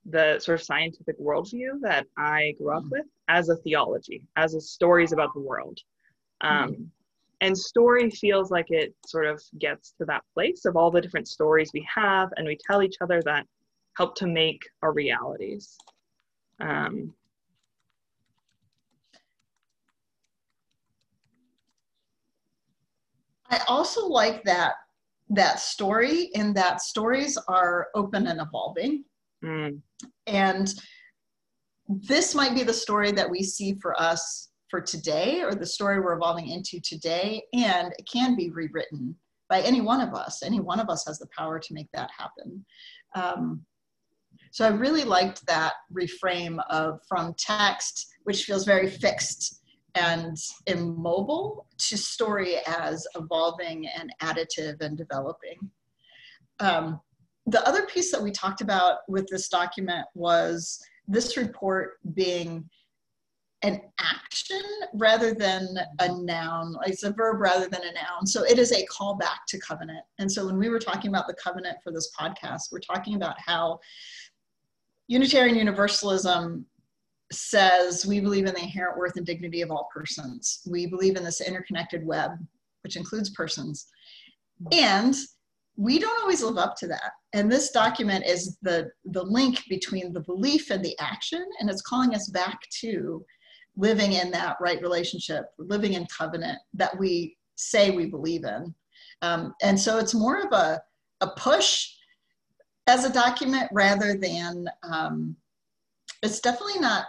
the 0.06 0.39
sort 0.39 0.60
of 0.60 0.65
scientific 0.65 1.20
worldview 1.20 1.82
that 1.82 2.06
I 2.18 2.56
grew 2.58 2.75
up 2.75 2.84
mm-hmm. 2.84 2.92
with 2.92 3.06
as 3.27 3.50
a 3.50 3.58
theology, 3.58 4.24
as 4.36 4.53
a 4.53 4.62
stories 4.62 5.12
about 5.12 5.34
the 5.34 5.42
world. 5.42 5.80
Um, 6.43 6.71
mm-hmm. 6.71 6.83
And 7.41 7.57
story 7.57 8.09
feels 8.09 8.51
like 8.51 8.67
it 8.69 8.95
sort 9.05 9.25
of 9.25 9.41
gets 9.59 9.93
to 9.97 10.05
that 10.05 10.23
place 10.33 10.63
of 10.65 10.77
all 10.77 10.91
the 10.91 11.01
different 11.01 11.27
stories 11.27 11.71
we 11.73 11.85
have 11.93 12.29
and 12.38 12.47
we 12.47 12.57
tell 12.69 12.81
each 12.81 12.95
other 13.01 13.21
that 13.25 13.45
help 13.97 14.15
to 14.15 14.27
make 14.27 14.62
our 14.81 14.93
realities. 14.93 15.75
Um, 16.62 17.13
I 23.50 23.59
also 23.67 24.07
like 24.07 24.43
that 24.45 24.75
that 25.29 25.59
story 25.59 26.29
in 26.35 26.53
that 26.53 26.81
stories 26.81 27.38
are 27.47 27.88
open 27.95 28.27
and 28.27 28.39
evolving. 28.39 29.03
Mm. 29.43 29.81
And 30.27 30.73
this 31.88 32.33
might 32.35 32.55
be 32.55 32.63
the 32.63 32.73
story 32.73 33.12
that 33.12 33.29
we 33.29 33.43
see 33.43 33.73
for 33.75 34.00
us 34.00 34.50
for 34.74 34.82
today 34.82 35.44
or 35.44 35.53
the 35.53 35.68
story 35.68 36.00
we're 36.00 36.15
evolving 36.15 36.48
into 36.48 36.80
today. 36.80 37.44
And 37.53 37.94
it 38.00 38.10
can 38.12 38.36
be 38.36 38.50
rewritten 38.50 39.15
by 39.48 39.62
any 39.62 39.82
one 39.82 40.01
of 40.01 40.15
us. 40.15 40.42
Any 40.42 40.60
one 40.60 40.80
of 40.80 40.89
us 40.89 41.06
has 41.06 41.20
the 41.20 41.27
power 41.38 41.60
to 41.60 41.74
make 41.75 41.92
that 41.94 42.10
happen. 42.18 42.65
Um, 43.13 43.62
so 44.50 44.65
I 44.65 44.70
really 44.70 45.03
liked 45.03 45.46
that 45.46 45.74
reframe 45.94 46.58
of 46.72 47.01
from 47.08 47.36
text, 47.38 48.15
which 48.24 48.46
feels 48.46 48.65
very 48.65 48.89
fixed 48.89 49.62
and 49.94 50.36
immobile, 50.65 51.68
to 51.77 51.96
story 51.96 52.56
as 52.65 53.06
evolving 53.13 53.88
and 53.96 54.12
additive 54.24 54.82
and 54.82 54.98
developing. 54.98 55.70
Um, 56.62 57.00
the 57.46 57.62
other 57.68 57.86
piece 57.86 58.12
that 58.12 58.24
we 58.24 58.32
talked 58.32 58.62
about 58.62 59.01
with 59.08 59.27
this 59.27 59.50
document 59.50 60.08
was 60.15 60.82
this 61.08 61.38
report 61.38 62.00
being 62.15 62.68
an 63.63 63.82
action 64.00 64.62
rather 64.93 65.34
than 65.34 65.67
a 66.00 66.08
noun. 66.22 66.75
It's 66.86 67.03
a 67.03 67.13
verb 67.13 67.39
rather 67.39 67.67
than 67.67 67.82
a 67.82 67.93
noun. 67.93 68.27
So 68.27 68.43
it 68.43 68.60
is 68.60 68.74
a 68.74 68.86
callback 68.88 69.46
to 69.48 69.60
covenant. 69.60 70.03
And 70.20 70.29
so 70.29 70.46
when 70.46 70.58
we 70.58 70.70
were 70.70 70.79
talking 70.79 71.10
about 71.10 71.27
the 71.27 71.36
covenant 71.41 71.77
for 71.82 71.91
this 71.91 72.12
podcast, 72.20 72.72
we're 72.72 72.79
talking 72.79 73.15
about 73.15 73.36
how 73.39 73.79
Unitarian 75.08 75.55
Universalism 75.55 76.65
says 77.32 78.05
we 78.05 78.20
believe 78.20 78.46
in 78.46 78.53
the 78.53 78.62
inherent 78.62 78.98
worth 78.98 79.15
and 79.15 79.25
dignity 79.25 79.62
of 79.62 79.72
all 79.72 79.89
persons. 79.93 80.62
We 80.70 80.86
believe 80.86 81.15
in 81.15 81.24
this 81.24 81.41
interconnected 81.41 82.05
web, 82.05 82.32
which 82.84 82.98
includes 82.98 83.29
persons. 83.29 83.88
And 84.72 85.15
we 85.75 86.00
don't 86.00 86.22
always 86.22 86.43
live 86.43 86.58
up 86.58 86.75
to 86.77 86.88
that. 86.88 87.13
And 87.34 87.51
this 87.51 87.72
document 87.72 88.25
is 88.25 88.58
the, 88.62 88.91
the 89.05 89.24
link 89.24 89.63
between 89.70 90.13
the 90.13 90.20
belief 90.20 90.70
and 90.70 90.84
the 90.86 90.98
action, 91.00 91.43
and 91.60 91.70
it's 91.70 91.82
calling 91.82 92.13
us 92.13 92.29
back 92.29 92.60
to 92.82 93.25
living 93.75 94.13
in 94.13 94.32
that 94.32 94.58
right 94.60 94.82
relationship, 94.82 95.46
living 95.58 95.94
in 95.94 96.06
covenant 96.08 96.60
that 96.74 96.98
we 96.98 97.38
say 97.56 97.92
we 97.92 98.06
believe 98.06 98.44
in. 98.44 98.74
Um, 99.22 99.53
and 99.62 99.80
so 99.80 99.98
it's 99.98 100.13
more 100.13 100.42
of 100.42 100.51
a, 100.51 100.82
a 101.22 101.27
push 101.27 101.92
as 102.88 103.06
a 103.06 103.13
document 103.13 103.70
rather 103.72 104.15
than, 104.15 104.68
um, 104.84 105.36
it's 106.22 106.39
definitely 106.39 106.80
not, 106.80 107.06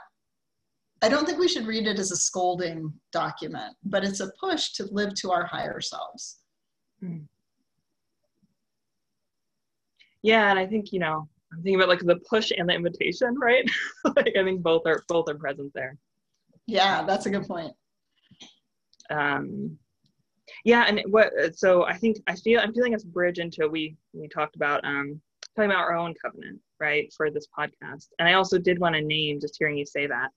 I 1.02 1.08
don't 1.08 1.26
think 1.26 1.38
we 1.38 1.48
should 1.48 1.66
read 1.66 1.86
it 1.86 1.98
as 1.98 2.12
a 2.12 2.16
scolding 2.16 2.92
document, 3.12 3.76
but 3.84 4.04
it's 4.04 4.20
a 4.20 4.32
push 4.40 4.70
to 4.72 4.84
live 4.90 5.14
to 5.16 5.32
our 5.32 5.44
higher 5.44 5.80
selves. 5.80 6.38
Mm. 7.02 7.24
Yeah, 10.22 10.48
and 10.48 10.58
I 10.58 10.66
think, 10.66 10.92
you 10.92 11.00
know, 11.00 11.28
I'm 11.52 11.62
thinking 11.62 11.76
about 11.76 11.88
like 11.88 12.00
the 12.00 12.16
push 12.28 12.50
and 12.56 12.68
the 12.68 12.74
invitation, 12.74 13.38
right? 13.38 13.68
like 14.16 14.34
I 14.38 14.42
think 14.42 14.62
both 14.62 14.82
are 14.86 15.04
both 15.08 15.28
are 15.28 15.34
present 15.34 15.72
there. 15.74 15.98
Yeah, 16.66 17.04
that's 17.04 17.26
a 17.26 17.30
good 17.30 17.46
point. 17.46 17.72
Um, 19.10 19.78
yeah, 20.64 20.84
and 20.88 21.02
what 21.08 21.32
so 21.54 21.84
I 21.84 21.96
think 21.96 22.18
I 22.26 22.36
feel 22.36 22.60
I'm 22.60 22.72
feeling 22.72 22.94
us 22.94 23.04
bridge 23.04 23.38
into 23.38 23.68
we 23.68 23.96
we 24.12 24.28
talked 24.28 24.56
about 24.56 24.84
um 24.84 25.20
talking 25.54 25.70
about 25.70 25.82
our 25.82 25.96
own 25.96 26.14
covenant, 26.20 26.60
right, 26.80 27.12
for 27.16 27.30
this 27.30 27.46
podcast. 27.56 28.08
And 28.18 28.28
I 28.28 28.34
also 28.34 28.58
did 28.58 28.78
want 28.78 28.94
to 28.94 29.00
name, 29.00 29.40
just 29.40 29.56
hearing 29.58 29.76
you 29.76 29.86
say 29.86 30.06
that, 30.06 30.30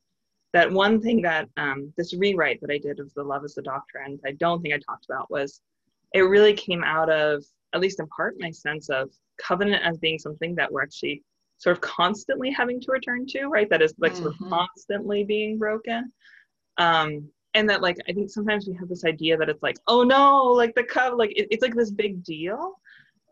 that 0.53 0.71
one 0.71 1.01
thing 1.01 1.21
that 1.23 1.49
um, 1.57 1.93
this 1.97 2.13
rewrite 2.13 2.61
that 2.61 2.71
I 2.71 2.77
did 2.77 2.99
of 2.99 3.11
the 3.15 3.23
Love 3.23 3.43
is 3.43 3.55
the 3.55 3.61
Doctrine, 3.61 4.19
I 4.25 4.31
don't 4.33 4.61
think 4.61 4.73
I 4.73 4.79
talked 4.79 5.05
about 5.09 5.31
was 5.31 5.61
it 6.13 6.21
really 6.21 6.53
came 6.53 6.83
out 6.83 7.09
of, 7.09 7.43
at 7.73 7.81
least 7.81 7.99
in 7.99 8.07
part, 8.07 8.35
my 8.39 8.51
sense 8.51 8.89
of 8.89 9.09
covenant 9.41 9.83
as 9.83 9.97
being 9.97 10.19
something 10.19 10.55
that 10.55 10.71
we're 10.71 10.83
actually 10.83 11.23
sort 11.57 11.75
of 11.75 11.81
constantly 11.81 12.51
having 12.51 12.79
to 12.81 12.91
return 12.91 13.25
to, 13.27 13.47
right? 13.47 13.69
That 13.69 13.81
is 13.81 13.93
like 13.97 14.13
mm-hmm. 14.13 14.23
sort 14.23 14.33
of 14.33 14.39
mm-hmm. 14.39 14.49
constantly 14.49 15.23
being 15.23 15.57
broken. 15.57 16.11
Um, 16.77 17.29
and 17.53 17.69
that 17.69 17.81
like 17.81 17.97
I 18.07 18.13
think 18.13 18.29
sometimes 18.29 18.67
we 18.67 18.75
have 18.75 18.89
this 18.89 19.05
idea 19.05 19.37
that 19.37 19.49
it's 19.49 19.63
like, 19.63 19.77
oh 19.87 20.03
no, 20.03 20.43
like 20.43 20.75
the 20.75 20.83
covenant, 20.83 21.17
like 21.17 21.31
it, 21.31 21.47
it's 21.49 21.63
like 21.63 21.75
this 21.75 21.91
big 21.91 22.23
deal. 22.23 22.73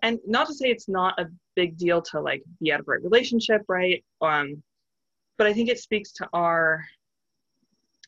And 0.01 0.19
not 0.25 0.47
to 0.47 0.53
say 0.53 0.69
it's 0.69 0.89
not 0.89 1.19
a 1.19 1.27
big 1.55 1.77
deal 1.77 2.01
to 2.01 2.19
like 2.19 2.43
be 2.59 2.71
out 2.71 2.79
of 2.79 2.87
a 2.87 2.91
right 2.91 3.03
relationship, 3.03 3.61
right? 3.67 4.03
Um, 4.21 4.61
but 5.37 5.47
I 5.47 5.53
think 5.53 5.69
it 5.69 5.79
speaks 5.79 6.11
to 6.13 6.29
our 6.33 6.85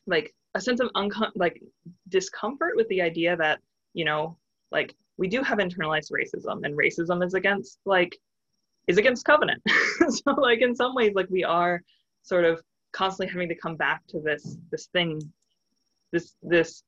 like 0.06 0.34
a 0.54 0.60
sense 0.60 0.80
of 0.80 0.90
uncom- 0.96 1.32
like 1.36 1.62
discomfort 2.08 2.72
with 2.74 2.88
the 2.88 3.02
idea 3.02 3.36
that 3.36 3.60
you 3.94 4.04
know 4.04 4.36
like 4.72 4.94
we 5.18 5.28
do 5.28 5.42
have 5.42 5.58
internalized 5.58 6.10
racism 6.10 6.64
and 6.64 6.76
racism 6.76 7.24
is 7.24 7.34
against 7.34 7.78
like 7.84 8.18
is 8.88 8.96
against 8.96 9.24
covenant 9.24 9.62
so 10.08 10.32
like 10.32 10.60
in 10.60 10.74
some 10.74 10.94
ways 10.94 11.12
like 11.14 11.28
we 11.30 11.44
are 11.44 11.82
sort 12.22 12.44
of 12.44 12.60
constantly 12.92 13.30
having 13.30 13.48
to 13.48 13.54
come 13.54 13.76
back 13.76 14.02
to 14.08 14.18
this 14.20 14.56
this 14.70 14.86
thing 14.86 15.20
this 16.10 16.34
this 16.42 16.82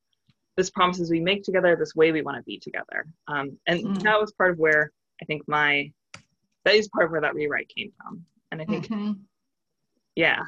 this 0.57 0.71
promises 0.71 1.11
we 1.11 1.21
make 1.21 1.43
together 1.43 1.77
this 1.77 1.95
way 1.95 2.11
we 2.11 2.23
want 2.23 2.37
to 2.37 2.43
be 2.43 2.59
together 2.59 3.07
um, 3.29 3.57
and 3.67 3.85
mm. 3.85 4.03
that 4.03 4.19
was 4.19 4.33
part 4.33 4.51
of 4.51 4.59
where 4.59 4.91
i 5.23 5.25
think 5.27 5.43
my 5.47 5.91
that 6.65 6.75
is 6.75 6.89
part 6.89 7.05
of 7.07 7.13
where 7.13 7.21
that 7.21 7.35
rewrite 7.35 7.69
came 7.69 7.93
from 7.97 8.25
and 8.51 8.61
i 8.61 8.65
think 8.65 8.89
mm-hmm. 8.89 9.13
yeah 10.17 10.43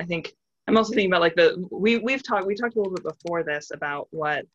i 0.00 0.04
think 0.04 0.32
i'm 0.66 0.76
also 0.76 0.90
thinking 0.90 1.10
about 1.10 1.20
like 1.20 1.36
the 1.36 1.62
we 1.70 1.98
we've 1.98 2.22
talked 2.22 2.46
we 2.46 2.54
talked 2.54 2.74
a 2.74 2.78
little 2.78 2.94
bit 2.94 3.04
before 3.04 3.42
this 3.44 3.70
about 3.72 4.08
what 4.10 4.46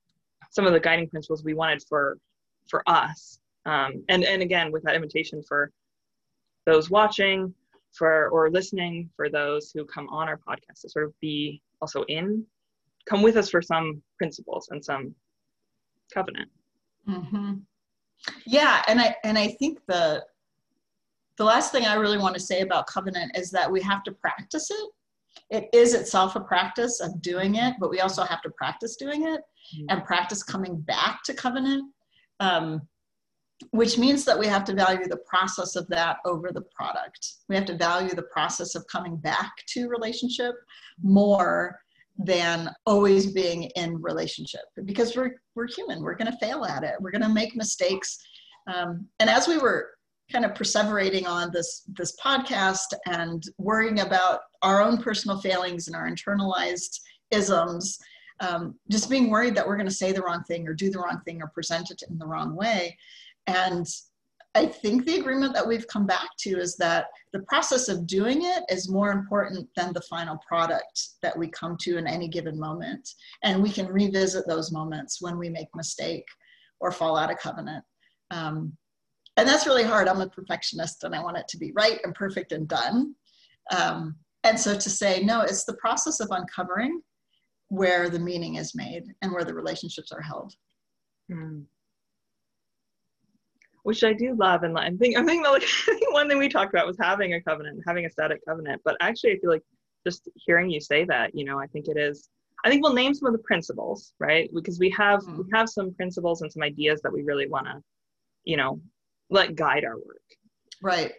some 0.50 0.66
of 0.66 0.74
the 0.74 0.80
guiding 0.80 1.08
principles 1.08 1.44
we 1.44 1.54
wanted 1.54 1.82
for 1.88 2.18
for 2.68 2.84
us 2.88 3.40
um, 3.66 4.04
and 4.10 4.24
and 4.24 4.42
again 4.42 4.72
with 4.72 4.84
that 4.84 4.96
invitation 4.96 5.42
for 5.48 5.72
those 6.66 6.90
watching 6.90 7.54
for 7.94 8.30
or 8.30 8.50
listening 8.50 9.10
for 9.16 9.30
those 9.30 9.72
who 9.74 9.86
come 9.86 10.08
on 10.10 10.28
our 10.28 10.38
podcast 10.38 10.82
to 10.82 10.90
sort 10.90 11.06
of 11.06 11.14
be 11.22 11.62
also 11.82 12.04
in 12.04 12.46
come 13.08 13.22
with 13.22 13.38
us 13.38 13.50
for 13.50 13.62
some 13.62 14.02
principles 14.18 14.68
and 14.72 14.84
some 14.84 15.14
covenant 16.14 16.50
mm-hmm. 17.08 17.54
yeah 18.46 18.82
and 18.88 19.00
i 19.00 19.16
and 19.24 19.38
i 19.38 19.48
think 19.48 19.80
the 19.88 20.24
the 21.38 21.44
last 21.44 21.72
thing 21.72 21.86
I 21.86 21.96
really 21.96 22.18
want 22.18 22.34
to 22.36 22.40
say 22.40 22.62
about 22.62 22.88
covenant 22.88 23.38
is 23.38 23.52
that 23.52 23.72
we 23.72 23.82
have 23.82 24.04
to 24.04 24.12
practice 24.12 24.70
it. 24.72 24.90
It 25.50 25.70
is 25.74 25.94
itself 25.94 26.36
a 26.36 26.40
practice 26.40 27.02
of 27.02 27.22
doing 27.22 27.56
it, 27.56 27.76
but 27.80 27.90
we 27.90 28.00
also 28.00 28.24
have 28.24 28.42
to 28.44 28.50
practice 28.52 28.96
doing 28.96 29.24
it 29.24 29.42
mm-hmm. 29.42 29.86
and 29.90 30.06
practice 30.06 30.44
coming 30.44 30.80
back 30.82 31.24
to 31.26 31.34
covenant, 31.34 31.92
um, 32.40 32.82
which 33.72 33.98
means 33.98 34.26
that 34.26 34.38
we 34.38 34.48
have 34.48 34.66
to 34.66 34.74
value 34.74 35.08
the 35.08 35.22
process 35.28 35.76
of 35.76 35.88
that 35.88 36.18
over 36.26 36.52
the 36.52 36.64
product. 36.76 37.36
We 37.48 37.56
have 37.56 37.66
to 37.66 37.78
value 37.78 38.14
the 38.14 38.24
process 38.24 38.76
of 38.76 38.86
coming 38.88 39.16
back 39.18 39.52
to 39.70 39.88
relationship 39.88 40.56
more 41.02 41.80
than 42.18 42.70
always 42.86 43.32
being 43.32 43.64
in 43.76 44.02
relationship. 44.02 44.62
Because 44.86 45.16
we're 45.16 45.36
we're 45.56 45.68
human. 45.68 46.02
We're 46.02 46.16
going 46.16 46.32
to 46.32 46.38
fail 46.38 46.66
at 46.66 46.84
it. 46.84 46.96
We're 47.00 47.12
going 47.12 47.22
to 47.22 47.30
make 47.30 47.56
mistakes. 47.56 48.18
Um, 48.74 49.08
and 49.20 49.30
as 49.30 49.48
we 49.48 49.58
were 49.58 49.92
kind 50.32 50.46
of 50.46 50.54
perseverating 50.54 51.28
on 51.28 51.52
this 51.52 51.84
this 51.94 52.16
podcast 52.24 52.94
and 53.06 53.44
worrying 53.58 54.00
about 54.00 54.42
our 54.64 54.82
own 54.82 55.02
personal 55.02 55.40
failings 55.40 55.88
and 55.88 55.96
our 55.96 56.10
internalized 56.10 57.00
isms 57.32 58.00
um, 58.42 58.76
just 58.92 59.10
being 59.10 59.30
worried 59.30 59.56
that 59.56 59.66
we're 59.66 59.78
going 59.78 59.88
to 59.88 59.94
say 59.94 60.12
the 60.12 60.22
wrong 60.22 60.44
thing 60.44 60.68
or 60.68 60.74
do 60.74 60.90
the 60.90 61.00
wrong 61.00 61.22
thing 61.26 61.42
or 61.42 61.48
present 61.54 61.92
it 61.92 62.02
in 62.10 62.18
the 62.18 62.26
wrong 62.26 62.56
way 62.56 62.98
and 63.48 63.88
I 64.56 64.66
think 64.66 65.06
the 65.06 65.20
agreement 65.20 65.54
that 65.54 65.68
we've 65.68 65.88
come 65.88 66.08
back 66.08 66.30
to 66.40 66.58
is 66.58 66.78
that 66.78 67.08
the 67.34 67.42
process 67.42 67.90
of 67.90 68.08
doing 68.08 68.44
it 68.44 68.64
is 68.70 68.90
more 68.90 69.12
important 69.12 69.68
than 69.76 69.92
the 69.92 70.02
final 70.02 70.40
product 70.48 71.10
that 71.22 71.38
we 71.38 71.50
come 71.50 71.76
to 71.82 71.98
in 71.98 72.08
any 72.08 72.30
given 72.30 72.58
moment. 72.58 73.08
And 73.44 73.62
we 73.62 73.70
can 73.70 73.88
revisit 73.88 74.48
those 74.48 74.72
moments 74.72 75.22
when 75.22 75.38
we 75.38 75.50
make 75.50 75.68
mistake 75.76 76.26
or 76.80 76.90
fall 76.90 77.18
out 77.18 77.32
of 77.32 77.38
covenant. 77.38 77.84
Um, 78.32 78.72
and 79.36 79.46
that's 79.46 79.68
really 79.68 79.84
hard. 79.84 80.08
I'm 80.08 80.22
a 80.22 80.30
perfectionist 80.30 81.04
and 81.04 81.14
I 81.14 81.22
want 81.22 81.38
it 81.38 81.50
to 81.50 81.58
be 81.58 81.74
right 81.76 82.00
and 82.06 82.16
perfect 82.16 82.54
and 82.54 82.66
done. 82.66 83.14
Um, 83.78 84.16
and 84.46 84.58
so 84.58 84.78
to 84.78 84.90
say, 84.90 85.22
no, 85.22 85.42
it's 85.42 85.66
the 85.66 85.76
process 85.76 86.22
of 86.22 86.30
uncovering 86.32 87.02
where 87.68 88.10
the 88.10 88.20
meaning 88.20 88.56
is 88.56 88.74
made 88.74 89.04
and 89.22 89.34
where 89.34 89.44
the 89.44 89.54
relationships 89.54 90.14
are 90.14 90.22
held. 90.22 90.54
Mm 91.30 91.66
which 93.86 94.04
I 94.04 94.14
do 94.14 94.34
love. 94.34 94.64
And 94.64 94.76
I 94.80 94.90
think 94.90 95.16
I 95.16 95.24
think, 95.24 95.46
like, 95.46 95.62
I 95.88 95.94
think 95.94 96.12
one 96.12 96.28
thing 96.28 96.40
we 96.40 96.50
talked 96.50 96.74
about 96.74 96.88
was 96.88 96.98
having 97.00 97.36
a 97.36 97.42
covenant, 97.42 97.84
having 97.86 98.08
a 98.08 98.10
static 98.10 98.42
covenant. 98.44 98.82
But 98.84 98.98
actually, 99.00 99.34
I 99.34 99.38
feel 99.38 99.52
like 99.52 99.62
just 100.06 100.28
hearing 100.34 100.72
you 100.72 100.82
say 100.82 101.06
that, 101.06 101.36
you 101.36 101.46
know, 101.46 101.60
I 101.60 101.68
think 101.68 101.88
it 101.88 101.96
is. 101.96 102.28
I 102.66 102.70
think 102.70 102.82
we'll 102.82 102.94
name 102.94 103.14
some 103.14 103.28
of 103.28 103.34
the 103.34 103.44
principles, 103.44 104.14
right? 104.20 104.50
Because 104.56 104.80
we 104.80 104.90
have 104.90 105.20
mm-hmm. 105.20 105.38
we 105.38 105.44
have 105.54 105.70
some 105.70 105.94
principles 105.94 106.42
and 106.42 106.52
some 106.52 106.64
ideas 106.64 107.00
that 107.04 107.14
we 107.14 107.22
really 107.22 107.48
want 107.48 107.68
to, 107.68 107.80
you 108.44 108.58
know, 108.58 108.82
let 109.30 109.56
guide 109.56 109.86
our 109.86 109.98
work. 109.98 110.26
Right. 110.82 111.14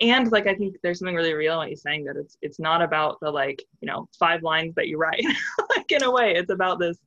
And 0.00 0.30
like 0.30 0.46
I 0.46 0.54
think 0.54 0.76
there's 0.84 1.00
something 1.00 1.16
really 1.16 1.34
real 1.34 1.54
in 1.54 1.58
what 1.58 1.68
you're 1.70 1.76
saying 1.76 2.04
that 2.04 2.16
it's 2.16 2.36
it's 2.40 2.60
not 2.60 2.82
about 2.82 3.18
the 3.20 3.32
like 3.32 3.64
you 3.80 3.88
know 3.88 4.08
five 4.16 4.44
lines 4.44 4.76
that 4.76 4.86
you 4.86 4.96
write. 4.96 5.24
like 5.76 5.90
in 5.90 6.04
a 6.04 6.10
way, 6.10 6.34
it's 6.36 6.52
about 6.52 6.78
this, 6.78 6.98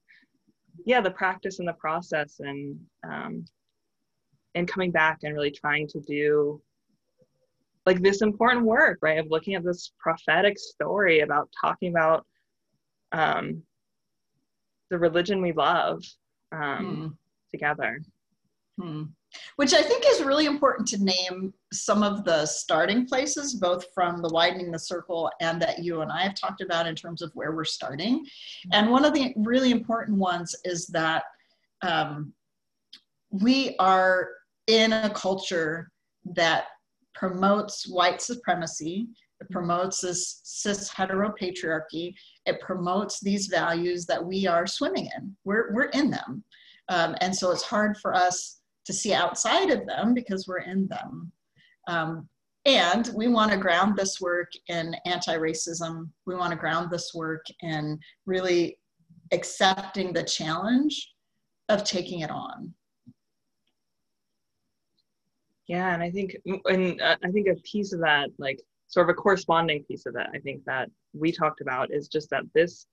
yeah, 0.85 0.99
the 0.99 1.11
practice 1.11 1.59
and 1.59 1.67
the 1.69 1.73
process 1.73 2.41
and 2.41 2.77
um, 3.09 3.45
and 4.55 4.67
coming 4.67 4.91
back 4.91 5.19
and 5.23 5.33
really 5.33 5.51
trying 5.51 5.87
to 5.87 5.99
do 6.01 6.61
like 7.85 8.01
this 8.01 8.21
important 8.21 8.65
work 8.65 8.99
right 9.01 9.17
of 9.17 9.27
looking 9.29 9.55
at 9.55 9.63
this 9.63 9.91
prophetic 9.99 10.57
story 10.57 11.19
about 11.19 11.49
talking 11.59 11.89
about 11.89 12.25
um, 13.11 13.61
the 14.89 14.97
religion 14.97 15.41
we 15.41 15.51
love 15.51 16.03
um, 16.51 16.85
hmm. 16.85 17.07
together 17.51 17.99
hmm. 18.79 19.03
which 19.57 19.73
i 19.73 19.81
think 19.81 20.03
is 20.07 20.23
really 20.23 20.45
important 20.45 20.87
to 20.87 21.03
name 21.03 21.53
some 21.71 22.03
of 22.03 22.23
the 22.23 22.45
starting 22.45 23.05
places 23.05 23.55
both 23.55 23.85
from 23.93 24.21
the 24.21 24.29
widening 24.29 24.71
the 24.71 24.79
circle 24.79 25.29
and 25.41 25.61
that 25.61 25.79
you 25.79 26.01
and 26.01 26.11
i 26.11 26.21
have 26.21 26.35
talked 26.35 26.61
about 26.61 26.87
in 26.87 26.95
terms 26.95 27.21
of 27.21 27.31
where 27.33 27.51
we're 27.51 27.65
starting 27.65 28.19
mm-hmm. 28.19 28.69
and 28.71 28.89
one 28.89 29.05
of 29.05 29.13
the 29.13 29.33
really 29.37 29.71
important 29.71 30.17
ones 30.17 30.55
is 30.63 30.87
that 30.87 31.23
um, 31.81 32.33
we 33.31 33.75
are 33.79 34.29
in 34.67 34.93
a 34.93 35.09
culture 35.09 35.91
that 36.35 36.65
promotes 37.13 37.87
white 37.87 38.21
supremacy, 38.21 39.07
it 39.41 39.49
promotes 39.51 40.01
this 40.01 40.41
cis 40.43 40.89
heteropatriarchy, 40.89 42.13
it 42.45 42.59
promotes 42.61 43.19
these 43.19 43.47
values 43.47 44.05
that 44.05 44.23
we 44.23 44.47
are 44.47 44.65
swimming 44.65 45.09
in. 45.17 45.35
We're, 45.43 45.73
we're 45.73 45.89
in 45.89 46.09
them. 46.11 46.43
Um, 46.89 47.15
and 47.21 47.35
so 47.35 47.51
it's 47.51 47.63
hard 47.63 47.97
for 47.97 48.13
us 48.13 48.61
to 48.85 48.93
see 48.93 49.13
outside 49.13 49.69
of 49.69 49.85
them 49.85 50.13
because 50.13 50.47
we're 50.47 50.59
in 50.59 50.87
them. 50.87 51.31
Um, 51.87 52.29
and 52.65 53.09
we 53.15 53.27
want 53.27 53.51
to 53.51 53.57
ground 53.57 53.97
this 53.97 54.21
work 54.21 54.51
in 54.67 54.95
anti 55.05 55.35
racism. 55.35 56.09
We 56.25 56.35
want 56.35 56.51
to 56.51 56.57
ground 56.57 56.89
this 56.89 57.13
work 57.13 57.45
in 57.61 57.99
really 58.25 58.77
accepting 59.31 60.13
the 60.13 60.23
challenge 60.23 61.13
of 61.67 61.83
taking 61.83 62.21
it 62.21 62.31
on. 62.31 62.73
Yeah, 65.67 65.93
and 65.93 66.03
I 66.03 66.11
think, 66.11 66.35
and 66.65 67.01
uh, 67.01 67.15
I 67.23 67.31
think 67.31 67.47
a 67.47 67.55
piece 67.61 67.93
of 67.93 68.01
that, 68.01 68.29
like 68.37 68.59
sort 68.87 69.09
of 69.09 69.13
a 69.13 69.15
corresponding 69.15 69.83
piece 69.85 70.05
of 70.05 70.15
it, 70.15 70.27
I 70.33 70.39
think 70.39 70.63
that 70.65 70.89
we 71.13 71.31
talked 71.31 71.61
about 71.61 71.91
is 71.91 72.07
just 72.07 72.29
that 72.31 72.43
this 72.53 72.85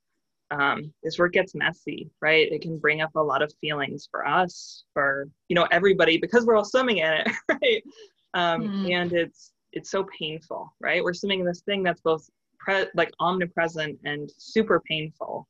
um, 0.52 0.92
this 1.02 1.18
work 1.18 1.32
gets 1.32 1.54
messy, 1.54 2.10
right? 2.20 2.50
It 2.50 2.62
can 2.62 2.78
bring 2.78 3.02
up 3.02 3.14
a 3.14 3.22
lot 3.22 3.42
of 3.42 3.52
feelings 3.60 4.08
for 4.10 4.26
us, 4.26 4.84
for 4.92 5.28
you 5.48 5.54
know 5.54 5.66
everybody, 5.70 6.18
because 6.18 6.44
we're 6.44 6.56
all 6.56 6.64
swimming 6.64 6.98
in 6.98 7.12
it, 7.12 7.28
right? 7.48 7.82
Um, 8.34 8.62
mm. 8.62 8.92
And 8.92 9.12
it's 9.12 9.52
it's 9.72 9.90
so 9.90 10.06
painful, 10.18 10.72
right? 10.80 11.02
We're 11.02 11.14
swimming 11.14 11.40
in 11.40 11.46
this 11.46 11.62
thing 11.62 11.82
that's 11.82 12.00
both 12.00 12.28
pre- 12.58 12.90
like 12.94 13.12
omnipresent 13.20 13.98
and 14.04 14.30
super 14.36 14.80
painful 14.80 15.46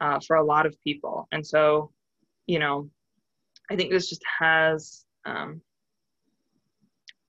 uh, 0.00 0.18
for 0.26 0.36
a 0.36 0.44
lot 0.44 0.66
of 0.66 0.76
people, 0.82 1.28
and 1.32 1.46
so 1.46 1.90
you 2.46 2.58
know, 2.58 2.88
I 3.70 3.76
think 3.76 3.90
this 3.90 4.08
just 4.08 4.22
has 4.38 5.04
um, 5.26 5.60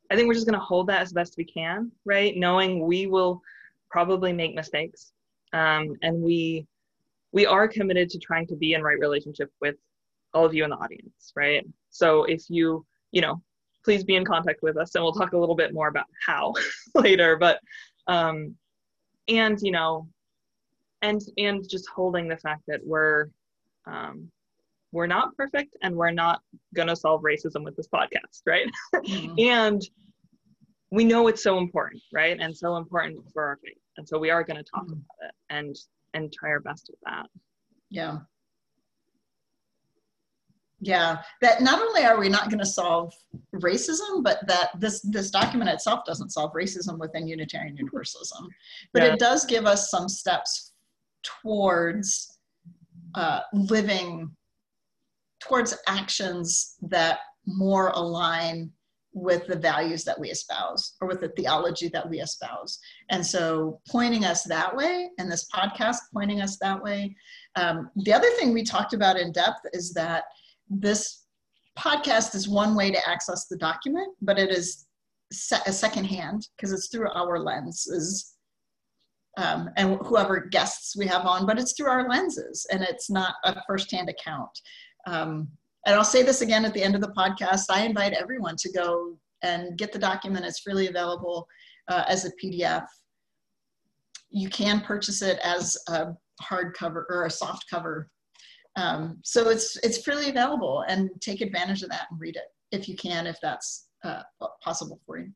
I 0.10 0.16
think 0.16 0.28
we're 0.28 0.34
just 0.34 0.48
going 0.48 0.60
to 0.60 0.66
hold 0.66 0.88
that 0.88 1.02
as 1.02 1.14
best 1.14 1.36
we 1.38 1.46
can, 1.46 1.92
right? 2.06 2.36
Knowing 2.36 2.86
we 2.86 3.08
will 3.08 3.42
probably 3.90 4.34
make 4.34 4.56
mistakes, 4.56 5.12
um, 5.54 5.96
and 6.02 6.22
we 6.22 6.66
we 7.32 7.46
are 7.46 7.68
committed 7.68 8.10
to 8.10 8.20
trying 8.20 8.48
to 8.48 8.56
be 8.56 8.74
in 8.74 8.82
right 8.82 9.00
relationship 9.00 9.52
with 9.62 9.76
all 10.34 10.46
of 10.46 10.54
you 10.54 10.64
in 10.64 10.72
the 10.72 10.76
audience, 10.78 11.32
right? 11.36 11.66
So 11.90 12.24
if 12.24 12.50
you 12.50 12.86
you 13.12 13.22
know, 13.22 13.42
please 13.84 14.04
be 14.04 14.16
in 14.16 14.26
contact 14.26 14.62
with 14.62 14.78
us, 14.78 14.96
and 14.96 15.04
we'll 15.04 15.14
talk 15.14 15.34
a 15.34 15.38
little 15.38 15.56
bit 15.56 15.74
more 15.74 15.88
about 15.88 16.08
how 16.26 16.54
later. 16.96 17.38
But 17.38 17.60
um, 18.08 18.56
and 19.28 19.60
you 19.62 19.72
know, 19.72 20.08
and 21.02 21.22
and 21.38 21.68
just 21.68 21.88
holding 21.88 22.28
the 22.28 22.38
fact 22.38 22.64
that 22.68 22.86
we're 22.86 23.28
um, 23.86 24.32
we're 24.92 25.08
not 25.08 25.36
perfect 25.36 25.78
and 25.82 25.96
we're 25.96 26.12
not 26.12 26.42
going 26.76 26.88
to 26.88 26.96
solve 26.96 27.22
racism 27.22 27.64
with 27.64 27.76
this 27.76 27.88
podcast 27.88 28.42
right? 28.46 28.68
Mm-hmm. 28.96 29.36
and 29.40 29.82
we 30.92 31.04
know 31.04 31.28
it's 31.28 31.44
so 31.44 31.58
important 31.58 32.02
right? 32.14 32.38
And 32.40 32.56
so 32.56 32.78
important 32.78 33.20
for 33.34 33.44
our 33.44 33.60
faith. 33.64 33.78
And 33.98 34.08
so 34.08 34.18
we 34.18 34.30
are 34.30 34.44
going 34.44 34.58
to 34.58 34.64
talk 34.64 34.86
mm-hmm. 34.86 34.94
about 34.94 35.30
it 35.30 35.36
and 35.50 35.76
and 36.14 36.34
try 36.34 36.50
our 36.50 36.60
best 36.60 36.90
with 36.90 37.00
that. 37.06 37.28
Yeah. 37.90 38.20
Yeah. 40.82 41.18
That 41.42 41.62
not 41.62 41.80
only 41.80 42.04
are 42.06 42.18
we 42.18 42.30
not 42.30 42.50
going 42.50 42.60
to 42.60 42.66
solve 42.66 43.14
racism 43.54 44.24
but 44.24 44.48
that 44.48 44.70
this 44.80 45.02
this 45.02 45.30
document 45.30 45.70
itself 45.70 46.06
doesn't 46.06 46.32
solve 46.32 46.54
racism 46.54 46.98
within 46.98 47.28
unitarian 47.28 47.78
universalism. 47.78 48.48
But 48.94 49.04
yeah. 49.04 49.14
it 49.14 49.20
does 49.20 49.46
give 49.46 49.66
us 49.66 49.92
some 49.92 50.10
steps 50.10 50.74
towards 51.24 52.40
uh, 53.16 53.42
living 53.54 54.32
towards 55.40 55.78
actions 55.88 56.76
that 56.82 57.20
more 57.46 57.90
align 57.90 58.72
with 59.14 59.48
the 59.48 59.56
values 59.56 60.04
that 60.04 60.20
we 60.20 60.30
espouse 60.30 60.96
or 61.02 61.08
with 61.08 61.20
the 61.20 61.30
theology 61.30 61.88
that 61.90 62.08
we 62.08 62.22
espouse. 62.22 62.80
And 63.10 63.26
so 63.26 63.82
pointing 63.90 64.24
us 64.26 64.44
that 64.44 64.76
way 64.76 65.10
and 65.18 65.32
this 65.32 65.48
podcast 65.54 65.98
pointing 66.14 66.42
us 66.42 66.58
that 66.58 66.82
way. 66.82 67.16
Um, 67.56 67.90
the 67.98 68.14
other 68.14 68.30
thing 68.32 68.54
we 68.54 68.64
talked 68.64 68.94
about 68.94 69.18
in 69.18 69.32
depth 69.32 69.62
is 69.74 69.94
that 69.94 70.26
this 70.70 71.24
podcast 71.78 72.36
is 72.36 72.48
one 72.48 72.76
way 72.76 72.92
to 72.92 73.10
access 73.10 73.48
the 73.48 73.58
document, 73.58 74.10
but 74.22 74.38
it 74.38 74.52
is 74.52 74.86
se- 75.32 75.64
a 75.66 75.74
second 75.74 76.06
hand 76.06 76.48
because 76.56 76.72
it's 76.72 76.88
through 76.88 77.10
our 77.10 77.40
lenses. 77.40 78.36
Um, 79.38 79.70
and 79.78 79.98
whoever 80.02 80.40
guests 80.40 80.98
we 80.98 81.08
have 81.08 81.26
on, 81.26 81.46
but 81.46 81.58
it's 81.58 81.74
through 81.74 81.90
our 81.90 82.10
lenses 82.10 82.68
and 82.72 82.84
it's 82.84 83.10
not 83.10 83.36
a 83.46 83.56
firsthand 83.68 84.10
account. 84.10 84.50
Um, 85.08 85.48
and 85.86 85.96
I'll 85.96 86.04
say 86.04 86.24
this 86.24 86.42
again 86.42 86.66
at 86.66 86.74
the 86.74 86.84
end 86.84 86.96
of 86.96 87.02
the 87.02 87.14
podcast. 87.18 87.66
I 87.70 87.86
invite 87.86 88.14
everyone 88.14 88.56
to 88.58 88.72
go 88.72 89.18
and 89.42 89.78
get 89.78 89.92
the 89.92 90.00
document. 90.00 90.46
It's 90.46 90.60
freely 90.60 90.88
available 90.88 91.48
uh, 91.88 92.04
as 92.08 92.26
a 92.26 92.32
PDF. 92.44 92.86
You 94.30 94.50
can 94.50 94.82
purchase 94.82 95.22
it 95.22 95.40
as 95.44 95.78
a 95.88 96.10
hardcover 96.42 97.06
or 97.10 97.26
a 97.26 97.32
soft 97.32 97.66
cover. 97.70 98.10
Um, 98.76 99.20
so 99.24 99.50
it's 99.50 99.78
it's 99.78 100.04
freely 100.04 100.30
available, 100.30 100.86
and 100.88 101.10
take 101.22 101.42
advantage 101.42 101.82
of 101.82 101.90
that 101.90 102.08
and 102.12 102.20
read 102.20 102.36
it 102.36 102.44
if 102.72 102.88
you 102.88 102.96
can, 102.96 103.26
if 103.26 103.38
that's 103.42 103.88
uh, 104.04 104.22
possible 104.64 105.00
for 105.06 105.18
you. 105.18 105.32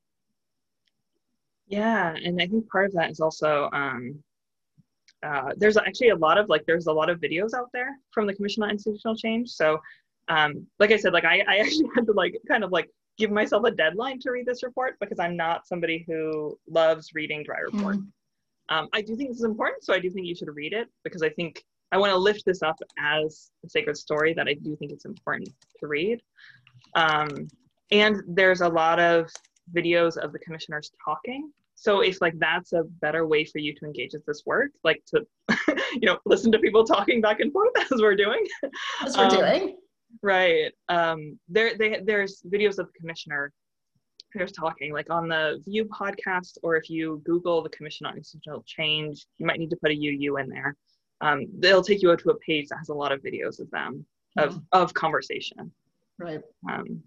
Yeah, 1.68 2.16
and 2.24 2.40
I 2.42 2.48
think 2.48 2.70
part 2.70 2.86
of 2.86 2.94
that 2.94 3.10
is 3.10 3.20
also 3.20 3.70
um, 3.74 4.24
uh, 5.24 5.52
there's 5.58 5.78
actually 5.78 6.10
a 6.10 6.16
lot 6.16 6.38
of 6.38 6.50
like 6.50 6.66
there's 6.66 6.88
a 6.88 6.92
lot 6.92 7.10
of 7.10 7.20
videos 7.20 7.54
out 7.54 7.70
there 7.74 7.98
from 8.12 8.28
the 8.28 8.34
commission 8.34 8.64
on 8.64 8.70
institutional 8.70 9.16
change. 9.16 9.50
So 9.50 9.80
um, 10.30 10.66
like 10.80 10.92
i 10.92 10.98
said 10.98 11.14
like 11.14 11.26
I, 11.26 11.44
I 11.48 11.58
actually 11.60 11.90
had 11.96 12.06
to 12.06 12.14
like 12.14 12.40
kind 12.48 12.64
of 12.64 12.72
like 12.72 12.90
give 13.18 13.32
myself 13.32 13.64
a 13.66 13.72
deadline 13.72 14.20
to 14.20 14.32
read 14.32 14.46
this 14.46 14.64
report 14.64 14.96
because 15.00 15.20
i'm 15.20 15.36
not 15.36 15.68
somebody 15.68 16.04
who 16.08 16.58
loves 16.68 17.12
reading 17.14 17.44
dry 17.44 17.60
report. 17.60 17.98
Mm. 17.98 18.08
um, 18.70 18.90
i 18.94 19.02
do 19.02 19.16
think 19.16 19.30
this 19.30 19.40
is 19.40 19.44
important 19.44 19.84
so 19.84 19.94
i 19.94 20.00
do 20.00 20.10
think 20.10 20.26
you 20.26 20.36
should 20.36 20.54
read 20.54 20.74
it 20.74 20.88
because 21.04 21.22
i 21.22 21.30
think 21.30 21.64
i 21.92 21.98
want 21.98 22.12
to 22.12 22.18
lift 22.18 22.44
this 22.46 22.62
up 22.64 22.76
as 22.98 23.52
a 23.66 23.70
sacred 23.70 23.98
story 23.98 24.34
that 24.34 24.48
i 24.48 24.54
do 24.54 24.76
think 24.76 24.92
it's 24.92 25.06
important 25.06 25.50
to 25.80 25.88
read. 25.88 26.22
Um, 26.96 27.48
and 27.92 28.22
there's 28.28 28.62
a 28.62 28.68
lot 28.68 29.00
of 29.00 29.32
videos 29.76 30.18
of 30.18 30.32
the 30.32 30.40
commissioners 30.40 30.92
talking 31.04 31.52
so 31.84 32.00
if 32.00 32.22
like 32.22 32.34
that's 32.40 32.72
a 32.72 32.84
better 33.02 33.28
way 33.28 33.44
for 33.44 33.60
you 33.60 33.76
to 33.76 33.86
engage 33.86 34.14
with 34.14 34.26
this 34.26 34.44
work 34.46 34.72
like 34.86 35.04
to 35.06 35.26
you 35.94 36.06
know 36.08 36.18
listen 36.26 36.50
to 36.52 36.60
people 36.60 36.86
talking 36.86 37.20
back 37.20 37.42
and 37.42 37.52
forth 37.52 37.72
as 37.92 38.02
we're 38.02 38.16
doing 38.16 38.46
as 39.06 39.18
we're 39.18 39.26
um, 39.26 39.30
doing 39.30 39.78
right 40.22 40.72
um 40.88 41.38
there 41.50 41.78
they, 41.78 42.00
there's 42.06 42.42
videos 42.48 42.80
of 42.80 42.88
the 42.88 43.00
commissioner 43.00 43.52
there's 44.34 44.54
talking 44.54 44.94
like 44.94 45.12
on 45.12 45.28
the 45.28 45.62
VUU 45.68 45.88
podcast, 45.90 46.58
or 46.64 46.76
if 46.76 46.90
you 46.90 47.22
Google 47.24 47.62
the 47.62 47.70
Commission 47.70 48.08
on 48.08 48.18
Institutional 48.18 48.64
Change, 48.66 49.28
you 49.38 49.46
might 49.46 49.60
need 49.60 49.70
to 49.70 49.76
put 49.76 49.92
a 49.92 49.94
UU 49.94 50.38
in 50.38 50.50
there. 50.50 50.76
Um, 51.22 51.46
they'll 51.60 51.84
take 51.84 52.02
you 52.02 52.12
out 52.12 52.18
to 52.22 52.32
a 52.32 52.38
page 52.40 52.68
that 52.70 52.80
has 52.80 52.90
a 52.90 52.96
lot 52.96 53.12
of 53.12 53.22
videos 53.22 53.60
of 53.60 53.70
them 53.70 54.04
of 54.38 54.56
Mhm. 54.56 54.64
of 54.72 54.92
conversation. 54.96 55.72
Right. 56.18 56.42
Um, 56.68 57.04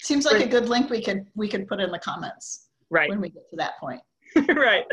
Seems 0.00 0.24
like 0.24 0.42
a 0.42 0.48
good 0.48 0.68
link 0.68 0.88
we 0.88 1.02
could 1.02 1.26
we 1.34 1.46
could 1.46 1.68
put 1.68 1.78
in 1.78 1.90
the 1.90 1.98
comments 1.98 2.70
right, 2.90 3.08
when 3.08 3.20
we 3.20 3.28
get 3.28 3.48
to 3.50 3.56
that 3.56 3.78
point. 3.78 4.00
right. 4.56 4.84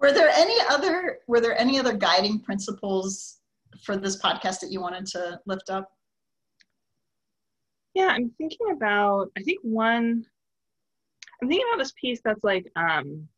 Were 0.00 0.12
there 0.12 0.28
any 0.28 0.56
other 0.70 1.18
were 1.26 1.40
there 1.40 1.58
any 1.58 1.78
other 1.78 1.92
guiding 1.92 2.40
principles 2.40 3.38
for 3.82 3.96
this 3.96 4.20
podcast 4.20 4.60
that 4.60 4.70
you 4.70 4.80
wanted 4.80 5.06
to 5.06 5.40
lift 5.46 5.70
up? 5.70 5.90
Yeah, 7.94 8.08
I'm 8.08 8.30
thinking 8.36 8.72
about. 8.72 9.30
I 9.38 9.42
think 9.42 9.58
one. 9.62 10.24
I'm 11.40 11.48
thinking 11.48 11.66
about 11.70 11.82
this 11.82 11.94
piece 12.00 12.20
that's 12.24 12.44
like, 12.44 12.70
um, 12.76 13.28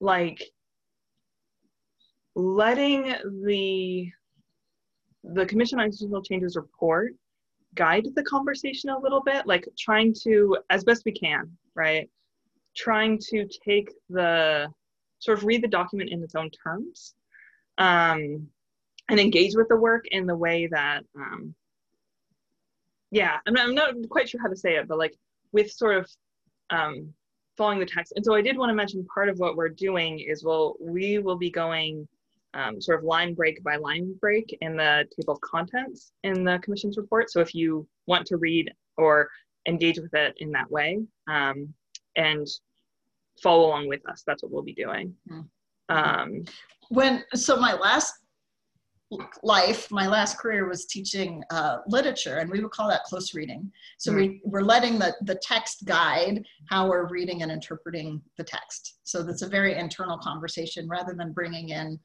like 0.00 0.42
letting 2.34 3.14
the 3.44 4.10
the 5.24 5.46
Commission 5.46 5.78
on 5.78 5.86
Institutional 5.86 6.22
Changes 6.22 6.56
report 6.56 7.12
guide 7.74 8.06
the 8.14 8.22
conversation 8.22 8.90
a 8.90 8.98
little 8.98 9.22
bit, 9.22 9.46
like 9.46 9.68
trying 9.78 10.14
to, 10.22 10.56
as 10.70 10.82
best 10.84 11.02
we 11.04 11.12
can, 11.12 11.50
right? 11.74 12.08
Trying 12.82 13.18
to 13.30 13.46
take 13.46 13.90
the 14.08 14.68
sort 15.18 15.38
of 15.38 15.44
read 15.44 15.62
the 15.62 15.68
document 15.68 16.10
in 16.10 16.22
its 16.22 16.34
own 16.34 16.50
terms, 16.64 17.14
um, 17.78 18.48
and 19.10 19.18
engage 19.18 19.54
with 19.54 19.68
the 19.68 19.76
work 19.76 20.06
in 20.08 20.26
the 20.26 20.36
way 20.36 20.66
that 20.68 21.04
um, 21.16 21.54
yeah 23.10 23.38
I'm 23.46 23.54
not, 23.54 23.68
I'm 23.68 23.74
not 23.74 24.08
quite 24.08 24.28
sure 24.28 24.40
how 24.40 24.48
to 24.48 24.56
say 24.56 24.76
it 24.76 24.88
but 24.88 24.98
like 24.98 25.16
with 25.52 25.70
sort 25.70 25.96
of 25.98 26.10
um, 26.70 27.12
following 27.56 27.80
the 27.80 27.86
text. 27.86 28.12
And 28.16 28.24
so 28.24 28.34
i 28.34 28.40
did 28.40 28.56
want 28.56 28.70
to 28.70 28.74
mention 28.74 29.04
part 29.12 29.28
of 29.28 29.38
what 29.38 29.56
we're 29.56 29.68
doing 29.68 30.20
is 30.20 30.44
well 30.44 30.76
we 30.80 31.18
will 31.18 31.36
be 31.36 31.50
going 31.50 32.08
um, 32.54 32.80
sort 32.80 32.98
of 32.98 33.04
line 33.04 33.34
break 33.34 33.62
by 33.62 33.76
line 33.76 34.14
break 34.20 34.56
in 34.60 34.76
the 34.76 35.06
table 35.16 35.34
of 35.34 35.40
contents 35.40 36.12
in 36.24 36.42
the 36.44 36.58
commission's 36.62 36.96
report. 36.96 37.30
So 37.30 37.40
if 37.40 37.54
you 37.54 37.86
want 38.06 38.26
to 38.26 38.38
read 38.38 38.72
or 38.96 39.28
engage 39.68 39.98
with 40.00 40.14
it 40.14 40.34
in 40.38 40.50
that 40.52 40.70
way 40.70 41.00
um, 41.28 41.72
and 42.16 42.46
follow 43.42 43.66
along 43.66 43.88
with 43.88 44.00
us 44.08 44.22
that's 44.26 44.42
what 44.42 44.52
we'll 44.52 44.62
be 44.62 44.74
doing 44.74 45.14
Mm. 45.30 45.48
um, 45.88 46.44
When 46.88 47.24
so 47.34 47.56
my 47.56 47.74
last 47.74 48.14
life, 49.42 49.90
my 49.90 50.06
last 50.06 50.38
career 50.38 50.68
was 50.68 50.86
teaching 50.86 51.42
uh, 51.50 51.78
literature, 51.88 52.38
and 52.38 52.50
we 52.50 52.60
would 52.60 52.70
call 52.70 52.88
that 52.88 53.02
close 53.04 53.34
reading. 53.34 53.70
So 53.98 54.14
we, 54.14 54.40
we're 54.44 54.62
letting 54.62 54.98
the, 54.98 55.14
the 55.22 55.34
text 55.42 55.84
guide 55.84 56.44
how 56.68 56.88
we're 56.88 57.08
reading 57.08 57.42
and 57.42 57.50
interpreting 57.50 58.22
the 58.38 58.44
text. 58.44 58.98
So 59.02 59.22
that's 59.22 59.42
a 59.42 59.48
very 59.48 59.74
internal 59.74 60.18
conversation 60.18 60.88
rather 60.88 61.14
than 61.14 61.32
bringing 61.32 61.70
in 61.70 61.98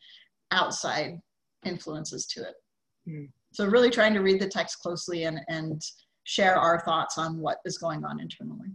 outside 0.51 1.19
influences 1.63 2.25
to 2.27 2.41
it. 2.41 2.55
Hmm. 3.07 3.25
So 3.53 3.65
really 3.67 3.91
trying 3.91 4.13
to 4.15 4.21
read 4.21 4.41
the 4.41 4.49
text 4.49 4.79
closely 4.79 5.25
and, 5.25 5.39
and 5.47 5.81
share 6.23 6.55
our 6.55 6.81
thoughts 6.81 7.17
on 7.17 7.37
what 7.37 7.59
is 7.65 7.77
going 7.77 8.03
on 8.03 8.19
internally. 8.19 8.69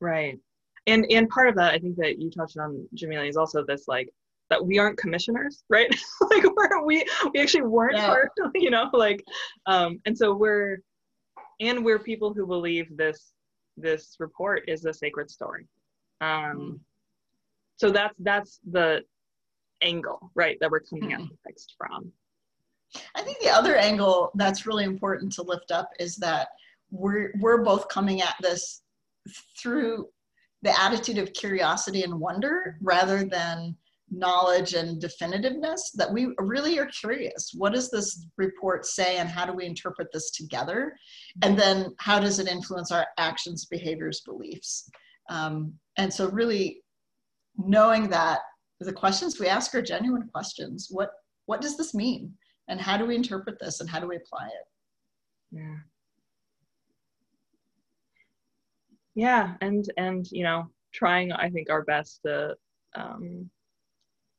Right. 0.00 0.38
And 0.86 1.06
and 1.10 1.28
part 1.28 1.48
of 1.48 1.56
that 1.56 1.74
I 1.74 1.78
think 1.78 1.96
that 1.96 2.18
you 2.18 2.30
touched 2.30 2.58
on, 2.58 2.88
Jamili, 2.94 3.28
is 3.28 3.36
also 3.36 3.64
this 3.64 3.88
like 3.88 4.08
that 4.50 4.64
we 4.64 4.78
aren't 4.78 4.98
commissioners, 4.98 5.64
right? 5.68 5.88
like 6.30 6.44
we're 6.56 6.84
we 6.84 7.04
we 7.34 7.40
actually 7.40 7.62
weren't 7.62 7.96
Yeah. 7.96 8.06
part, 8.06 8.30
you 8.54 8.70
know, 8.70 8.88
like 8.92 9.22
um 9.66 10.00
and 10.06 10.16
so 10.16 10.34
we're 10.34 10.78
and 11.60 11.84
we're 11.84 11.98
people 11.98 12.32
who 12.34 12.46
believe 12.46 12.96
this 12.96 13.32
this 13.76 14.16
report 14.18 14.62
is 14.68 14.84
a 14.84 14.92
sacred 14.92 15.30
story. 15.30 15.66
Um 16.20 16.28
Mm. 16.28 16.80
so 17.76 17.90
that's 17.90 18.14
that's 18.20 18.60
the 18.70 19.02
angle, 19.82 20.30
right, 20.34 20.56
that 20.60 20.70
we're 20.70 20.80
coming 20.80 21.12
at 21.12 21.20
Mhm. 21.20 21.28
the 21.28 21.36
text 21.46 21.74
from. 21.76 22.12
I 23.14 23.22
think 23.22 23.40
the 23.40 23.50
other 23.50 23.76
angle 23.76 24.30
that's 24.36 24.64
really 24.66 24.84
important 24.84 25.32
to 25.34 25.42
lift 25.42 25.70
up 25.72 25.90
is 25.98 26.16
that 26.16 26.48
we're 26.90 27.32
we're 27.40 27.62
both 27.62 27.88
coming 27.88 28.22
at 28.22 28.36
this 28.40 28.82
through 29.58 30.08
the 30.66 30.80
attitude 30.80 31.18
of 31.18 31.32
curiosity 31.32 32.02
and 32.02 32.18
wonder 32.18 32.76
rather 32.82 33.24
than 33.24 33.76
knowledge 34.10 34.74
and 34.74 35.00
definitiveness 35.00 35.80
that 35.94 36.12
we 36.12 36.34
really 36.38 36.78
are 36.80 36.86
curious. 36.86 37.52
What 37.54 37.72
does 37.72 37.88
this 37.88 38.26
report 38.36 38.84
say 38.84 39.18
and 39.18 39.28
how 39.28 39.46
do 39.46 39.52
we 39.52 39.64
interpret 39.64 40.08
this 40.12 40.32
together? 40.32 40.96
And 41.42 41.56
then 41.56 41.94
how 42.00 42.18
does 42.18 42.40
it 42.40 42.48
influence 42.48 42.90
our 42.90 43.06
actions 43.16 43.66
behaviors 43.66 44.22
beliefs? 44.26 44.90
Um, 45.30 45.74
and 45.98 46.12
so 46.12 46.28
really 46.30 46.82
knowing 47.56 48.08
that 48.10 48.40
the 48.80 48.92
questions 48.92 49.38
we 49.38 49.46
ask 49.46 49.72
are 49.74 49.82
genuine 49.82 50.28
questions. 50.32 50.88
What 50.90 51.10
what 51.46 51.60
does 51.60 51.76
this 51.76 51.94
mean? 51.94 52.32
And 52.66 52.80
how 52.80 52.96
do 52.96 53.06
we 53.06 53.14
interpret 53.14 53.60
this 53.60 53.80
and 53.80 53.88
how 53.88 54.00
do 54.00 54.08
we 54.08 54.16
apply 54.16 54.46
it? 54.46 54.66
Yeah. 55.52 55.76
Yeah, 59.16 59.54
and 59.62 59.90
and 59.96 60.30
you 60.30 60.44
know, 60.44 60.68
trying 60.92 61.32
I 61.32 61.50
think 61.50 61.70
our 61.70 61.82
best 61.82 62.20
to 62.24 62.54
um, 62.94 63.50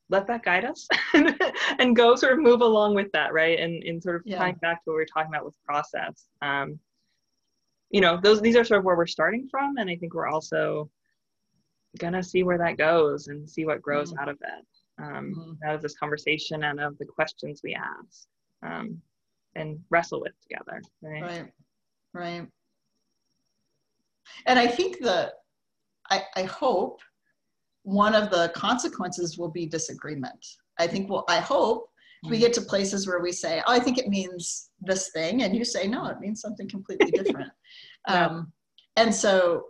let 0.08 0.26
that 0.28 0.44
guide 0.44 0.64
us 0.64 0.88
and, 1.78 1.94
go 1.94 2.14
sort 2.14 2.32
of 2.32 2.38
move 2.38 2.60
along 2.62 2.94
with 2.94 3.10
that, 3.12 3.32
right? 3.34 3.58
And 3.58 3.82
and 3.82 4.02
sort 4.02 4.16
of 4.16 4.22
Yeah. 4.24 4.38
tying 4.38 4.54
back 4.62 4.82
to 4.84 4.90
what 4.90 4.96
we 4.96 5.02
are 5.02 5.06
talking 5.06 5.30
about 5.34 5.44
with 5.44 5.54
process. 5.64 6.28
Um, 6.40 6.78
you 7.90 8.00
know, 8.00 8.18
those 8.22 8.40
these 8.40 8.56
are 8.56 8.64
sort 8.64 8.78
of 8.78 8.84
where 8.84 8.96
we're 8.96 9.06
starting 9.06 9.48
from, 9.50 9.76
and 9.78 9.90
I 9.90 9.96
think 9.96 10.14
we're 10.14 10.28
also 10.28 10.88
gonna 11.98 12.22
see 12.22 12.44
where 12.44 12.58
that 12.58 12.76
goes 12.78 13.26
and 13.26 13.48
see 13.50 13.64
what 13.64 13.82
grows 13.82 14.12
Mhm. 14.12 14.18
out 14.20 14.28
of 14.28 14.38
it, 14.40 14.66
um, 15.02 15.34
Mhm. 15.34 15.68
out 15.68 15.74
of 15.74 15.82
this 15.82 15.96
conversation 15.98 16.62
and 16.64 16.78
of 16.78 16.96
the 16.98 17.04
questions 17.04 17.62
we 17.64 17.74
ask, 17.74 18.28
um, 18.62 19.02
and 19.56 19.82
wrestle 19.90 20.20
with 20.20 20.38
together, 20.42 20.80
right? 21.02 21.22
right 21.22 21.52
right 22.14 22.48
and 24.46 24.58
i 24.58 24.66
think 24.66 24.98
the 24.98 25.32
i, 26.10 26.22
I 26.36 26.42
hope 26.44 27.00
one 27.82 28.14
of 28.14 28.30
the 28.30 28.52
consequences 28.54 29.38
will 29.38 29.50
be 29.50 29.66
disagreement 29.66 30.44
i 30.78 30.86
think 30.86 31.08
well 31.10 31.24
i 31.28 31.38
hope 31.40 31.88
we 32.28 32.36
Mhm. 32.36 32.40
get 32.40 32.52
to 32.54 32.62
places 32.62 33.06
where 33.06 33.20
we 33.20 33.30
say 33.32 33.62
oh 33.66 33.72
i 33.72 33.78
think 33.78 33.96
it 33.98 34.08
means 34.08 34.70
this 34.80 35.10
thing 35.10 35.42
and 35.42 35.54
you 35.54 35.64
say 35.64 35.86
no 35.86 36.06
it 36.06 36.18
means 36.20 36.40
something 36.40 36.68
completely 36.68 37.10
different 37.20 37.50
Yeah. 38.08 38.26
um, 38.26 38.52
and 38.96 39.14
so 39.14 39.66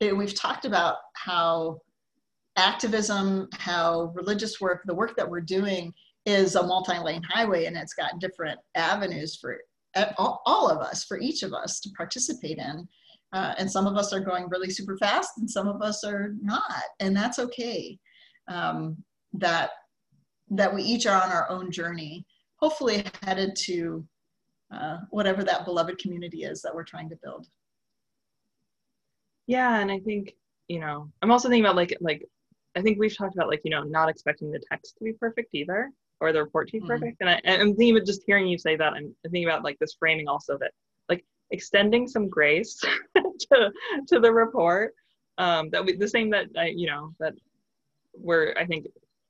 eh, 0.00 0.12
we've 0.12 0.34
talked 0.34 0.64
about 0.64 0.96
how 1.14 1.80
activism 2.56 3.48
how 3.54 4.12
religious 4.14 4.60
work 4.60 4.82
the 4.84 4.94
work 4.94 5.16
that 5.16 5.28
we're 5.28 5.40
doing 5.40 5.92
is 6.26 6.54
a 6.54 6.62
multi-lane 6.62 7.22
highway 7.24 7.64
and 7.64 7.76
it's 7.76 7.94
got 7.94 8.20
different 8.20 8.60
avenues 8.76 9.36
for 9.36 9.58
eh, 9.96 10.12
all, 10.18 10.40
all 10.46 10.68
of 10.70 10.78
us 10.78 11.02
for 11.04 11.18
each 11.18 11.42
of 11.42 11.52
us 11.52 11.80
to 11.80 11.90
participate 11.96 12.58
in 12.58 12.86
uh, 13.32 13.54
and 13.58 13.70
some 13.70 13.86
of 13.86 13.96
us 13.96 14.12
are 14.12 14.20
going 14.20 14.48
really 14.48 14.70
super 14.70 14.96
fast 14.96 15.32
and 15.38 15.50
some 15.50 15.68
of 15.68 15.80
us 15.82 16.04
are 16.04 16.34
not 16.40 16.82
and 17.00 17.16
that's 17.16 17.38
okay 17.38 17.98
um, 18.48 18.96
that 19.32 19.70
that 20.50 20.72
we 20.74 20.82
each 20.82 21.06
are 21.06 21.22
on 21.22 21.30
our 21.30 21.48
own 21.50 21.70
journey 21.70 22.24
hopefully 22.56 23.04
headed 23.22 23.56
to 23.56 24.06
uh, 24.72 24.98
whatever 25.10 25.42
that 25.44 25.64
beloved 25.64 25.98
community 25.98 26.44
is 26.44 26.62
that 26.62 26.74
we're 26.74 26.84
trying 26.84 27.08
to 27.08 27.16
build 27.22 27.46
yeah 29.46 29.80
and 29.80 29.90
i 29.90 29.98
think 30.00 30.34
you 30.68 30.78
know 30.78 31.10
i'm 31.22 31.30
also 31.30 31.48
thinking 31.48 31.64
about 31.64 31.76
like 31.76 31.96
like 32.00 32.22
i 32.76 32.80
think 32.82 32.98
we've 32.98 33.16
talked 33.16 33.34
about 33.34 33.48
like 33.48 33.60
you 33.64 33.70
know 33.70 33.82
not 33.82 34.08
expecting 34.08 34.50
the 34.50 34.60
text 34.70 34.96
to 34.96 35.04
be 35.04 35.12
perfect 35.14 35.48
either 35.54 35.90
or 36.20 36.32
the 36.32 36.42
report 36.42 36.68
to 36.68 36.72
be 36.72 36.80
Mhm. 36.80 36.86
perfect 36.88 37.16
and, 37.20 37.30
I, 37.30 37.40
and 37.44 37.60
i'm 37.62 37.74
thinking 37.74 37.96
about 37.96 38.06
just 38.06 38.22
hearing 38.26 38.46
you 38.46 38.58
say 38.58 38.76
that 38.76 38.92
i'm 38.92 39.14
thinking 39.24 39.44
about 39.44 39.64
like 39.64 39.78
this 39.78 39.96
framing 39.98 40.28
also 40.28 40.56
that 40.58 40.72
extending 41.52 42.08
some 42.08 42.28
grace 42.28 42.80
to 43.16 43.70
to 44.08 44.18
the 44.20 44.32
report 44.32 44.94
um 45.38 45.70
that 45.70 45.84
we 45.84 45.96
the 45.96 46.08
same 46.08 46.30
that 46.30 46.46
I, 46.58 46.72
you 46.74 46.86
know 46.86 47.14
that 47.20 47.34
we're 48.14 48.54
i 48.58 48.66
think 48.66 48.86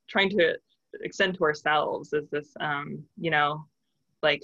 trying 0.09 0.31
to 0.31 0.55
extend 1.01 1.37
to 1.37 1.45
ourselves 1.45 2.13
is 2.13 2.29
this 2.31 2.49
um 2.61 3.03
you 3.19 3.31
know 3.31 3.65
like 4.23 4.43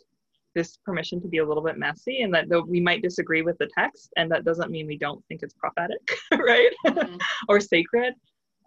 this 0.55 0.79
permission 0.85 1.21
to 1.21 1.29
be 1.29 1.39
a 1.39 1.47
little 1.47 1.63
bit 1.63 1.79
messy 1.79 2.23
and 2.23 2.35
that 2.35 2.49
though 2.49 2.63
we 2.63 2.81
might 2.81 3.03
disagree 3.03 3.43
with 3.43 3.57
the 3.59 3.69
text 3.79 4.11
and 4.17 4.31
that 4.31 4.45
doesn't 4.45 4.71
mean 4.71 4.87
we 4.87 4.99
don't 4.99 5.25
think 5.27 5.43
it's 5.43 5.55
prophetic 5.55 6.01
right 6.33 6.73
Mhm. 6.87 7.21
or 7.49 7.61
sacred 7.61 8.15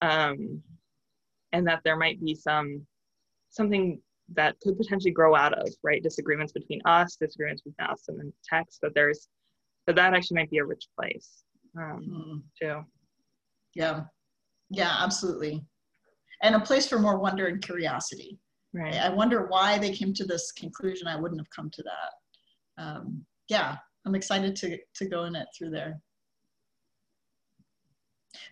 um 0.01 0.61
and 1.53 1.67
that 1.67 1.81
there 1.83 1.97
might 1.97 2.23
be 2.23 2.33
some 2.35 2.85
something 3.49 3.99
that 4.35 4.59
could 4.61 4.77
potentially 4.77 5.11
grow 5.11 5.35
out 5.35 5.53
of 5.53 5.67
right 5.83 6.03
disagreements 6.03 6.53
between 6.53 6.81
us 6.85 7.15
disagreements 7.15 7.61
between 7.61 7.87
us 7.89 8.03
and 8.07 8.19
the 8.19 8.31
text 8.47 8.79
that 8.81 8.93
there's 8.95 9.27
that 9.87 9.95
that 9.95 10.13
actually 10.13 10.35
might 10.35 10.49
be 10.49 10.59
a 10.59 10.65
rich 10.65 10.87
place 10.97 11.43
um 11.77 12.01
Mhm. 12.01 12.43
too 12.59 12.85
yeah 13.75 14.05
yeah 14.69 14.95
absolutely 14.99 15.65
and 16.43 16.55
a 16.55 16.59
place 16.59 16.87
for 16.87 16.99
more 16.99 17.17
wonder 17.19 17.47
and 17.47 17.61
curiosity 17.61 18.39
right 18.73 18.95
I 18.95 19.09
wonder 19.09 19.47
why 19.47 19.77
they 19.77 19.91
came 19.91 20.13
to 20.13 20.25
this 20.25 20.51
conclusion. 20.53 21.07
I 21.07 21.17
wouldn't 21.19 21.41
have 21.41 21.49
come 21.49 21.69
to 21.71 21.83
that. 21.83 22.83
Um, 22.83 23.25
yeah, 23.49 23.75
I'm 24.05 24.15
excited 24.15 24.55
to 24.57 24.77
to 24.95 25.05
go 25.09 25.25
in 25.25 25.35
it 25.35 25.47
through 25.53 25.71
there. 25.71 25.99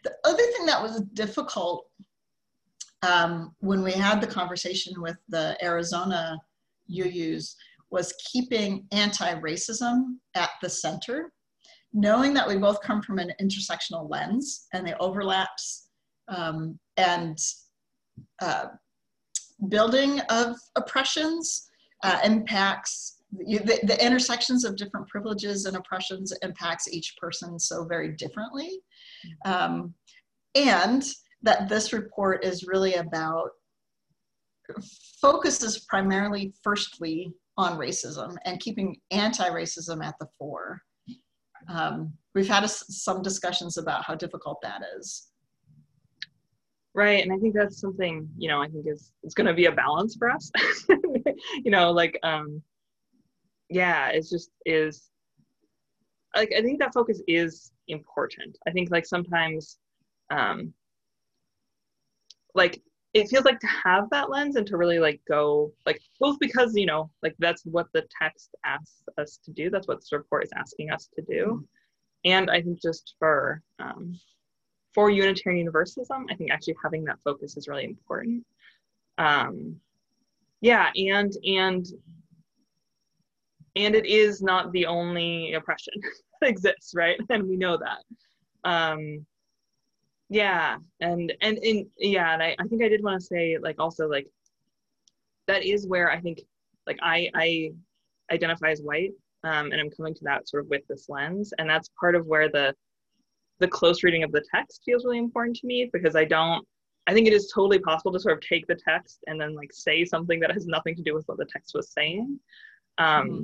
The 0.03 0.11
other 0.25 0.43
thing 0.43 0.65
that 0.65 0.83
was 0.83 1.01
difficult 1.13 1.87
um, 3.01 3.55
when 3.59 3.81
we 3.81 3.91
had 3.91 4.21
the 4.21 4.27
conversation 4.27 5.01
with 5.01 5.17
the 5.29 5.57
Arizona 5.63 6.37
UUs 6.91 7.55
was 7.91 8.13
keeping 8.31 8.85
anti-racism 8.91 10.15
at 10.35 10.49
the 10.61 10.69
center, 10.69 11.31
knowing 11.93 12.33
that 12.33 12.47
we 12.47 12.57
both 12.57 12.81
come 12.81 13.01
from 13.01 13.19
an 13.19 13.31
intersectional 13.41 14.09
lens 14.09 14.67
and 14.73 14.85
the 14.85 14.97
overlaps 14.99 15.87
um, 16.27 16.77
and 16.97 17.37
uh, 18.41 18.65
building 19.69 20.19
of 20.29 20.55
oppressions 20.75 21.67
uh, 22.03 22.19
impacts 22.23 23.21
the, 23.31 23.79
the, 23.83 24.05
intersections 24.05 24.63
of 24.63 24.75
different 24.75 25.07
privileges 25.07 25.65
and 25.65 25.75
oppressions 25.77 26.33
impacts 26.41 26.91
each 26.91 27.15
person 27.21 27.59
so 27.59 27.85
very 27.85 28.15
differently. 28.15 28.79
Um, 29.45 29.93
and 30.55 31.03
that 31.41 31.69
this 31.69 31.93
report 31.93 32.43
is 32.43 32.67
really 32.67 32.95
about 32.95 33.49
focuses 35.21 35.79
primarily 35.79 36.53
firstly 36.63 37.33
on 37.57 37.77
racism 37.77 38.35
and 38.45 38.59
keeping 38.59 38.95
anti-racism 39.11 40.03
at 40.03 40.15
the 40.19 40.27
fore. 40.37 40.81
Um, 41.67 42.13
we've 42.35 42.47
had 42.47 42.63
a, 42.63 42.67
some 42.67 43.21
discussions 43.21 43.77
about 43.77 44.05
how 44.05 44.15
difficult 44.15 44.59
that 44.61 44.81
is. 44.97 45.27
Right 46.95 47.23
and 47.23 47.31
i 47.31 47.37
think 47.37 47.53
that's 47.53 47.79
something 47.79 48.27
you 48.35 48.49
know 48.49 48.61
i 48.61 48.67
think 48.67 48.87
is 48.87 49.11
it's 49.21 49.35
going 49.35 49.47
to 49.47 49.53
be 49.53 49.65
a 49.65 49.71
balance 49.71 50.15
for 50.17 50.29
us. 50.29 50.51
You 51.63 51.71
know 51.71 51.91
like 51.91 52.19
um 52.23 52.61
yeah 53.69 54.09
it's 54.09 54.29
just 54.29 54.51
is 54.65 55.09
like 56.35 56.51
i 56.57 56.61
think 56.61 56.79
that 56.79 56.93
focus 56.93 57.21
is 57.27 57.71
important. 57.87 58.57
I 58.67 58.71
think 58.71 58.89
like 58.91 59.05
sometimes 59.05 59.77
um 60.31 60.73
like 62.55 62.81
it 63.13 63.27
feels 63.27 63.45
like 63.45 63.59
to 63.59 63.67
have 63.67 64.07
that 64.11 64.29
lens 64.29 64.55
and 64.55 64.67
to 64.67 64.77
really 64.77 64.99
like 64.99 65.19
go 65.27 65.71
like 65.85 65.99
both 66.19 66.37
because 66.39 66.75
you 66.75 66.85
know 66.85 67.09
like 67.23 67.35
that's 67.39 67.63
what 67.65 67.87
the 67.93 68.07
text 68.21 68.49
asks 68.65 69.03
us 69.17 69.39
to 69.43 69.51
do 69.51 69.69
that's 69.69 69.87
what 69.87 69.99
this 69.99 70.11
report 70.11 70.43
is 70.43 70.51
asking 70.55 70.91
us 70.91 71.09
to 71.15 71.21
do. 71.23 71.45
Mm-hmm. 71.45 71.63
and 72.25 72.51
i 72.51 72.61
think 72.61 72.81
just 72.81 73.15
for 73.19 73.61
um, 73.79 74.19
for 74.93 75.09
unitarian 75.09 75.59
universalism 75.59 76.25
i 76.29 76.35
think 76.35 76.51
actually 76.51 76.75
having 76.83 77.03
that 77.05 77.19
focus 77.23 77.57
is 77.57 77.67
really 77.67 77.85
important. 77.85 78.45
Um 79.17 79.75
yeah 80.61 80.89
and 80.95 81.31
and 81.45 81.85
and 83.75 83.95
it 83.95 84.05
is 84.05 84.41
not 84.41 84.71
the 84.71 84.85
only 84.85 85.53
oppression 85.53 85.93
that 86.41 86.49
exists 86.49 86.93
right? 86.95 87.19
And 87.29 87.47
we 87.47 87.55
know 87.55 87.77
that. 87.77 88.03
Um 88.69 89.25
yeah 90.29 90.77
and 91.01 91.33
and 91.41 91.57
in 91.57 91.87
yeah 91.97 92.33
and 92.33 92.41
I, 92.41 92.55
I 92.59 92.63
think 92.65 92.83
i 92.83 92.87
did 92.87 93.03
want 93.03 93.19
to 93.19 93.25
say 93.25 93.57
like 93.59 93.79
also 93.79 94.07
like 94.07 94.27
that 95.47 95.65
is 95.65 95.87
where 95.87 96.11
i 96.11 96.19
think 96.19 96.41
like 96.85 96.99
i 97.01 97.29
i 97.33 97.71
identify 98.31 98.69
as 98.69 98.81
white 98.81 99.11
um, 99.43 99.71
and 99.71 99.81
i'm 99.81 99.89
coming 99.89 100.13
to 100.13 100.23
that 100.25 100.47
sort 100.47 100.63
of 100.63 100.69
with 100.69 100.83
this 100.87 101.09
lens 101.09 101.51
and 101.57 101.67
that's 101.67 101.89
part 101.99 102.15
of 102.15 102.27
where 102.27 102.47
the 102.49 102.75
the 103.59 103.67
close 103.67 104.03
reading 104.03 104.23
of 104.23 104.31
the 104.31 104.43
text 104.53 104.81
feels 104.85 105.03
really 105.03 105.17
important 105.17 105.55
to 105.55 105.65
me 105.65 105.89
because 105.91 106.15
i 106.15 106.23
don't 106.23 106.65
i 107.07 107.13
think 107.13 107.25
it 107.25 107.33
is 107.33 107.51
totally 107.53 107.79
possible 107.79 108.11
to 108.11 108.19
sort 108.19 108.37
of 108.37 108.47
take 108.47 108.67
the 108.67 108.75
text 108.75 109.19
and 109.25 109.41
then 109.41 109.55
like 109.55 109.73
say 109.73 110.05
something 110.05 110.39
that 110.39 110.51
has 110.51 110.67
nothing 110.67 110.95
to 110.95 111.01
do 111.01 111.15
with 111.15 111.27
what 111.27 111.39
the 111.39 111.45
text 111.45 111.71
was 111.73 111.91
saying 111.91 112.39
um 112.99 113.29
mm-hmm. 113.29 113.43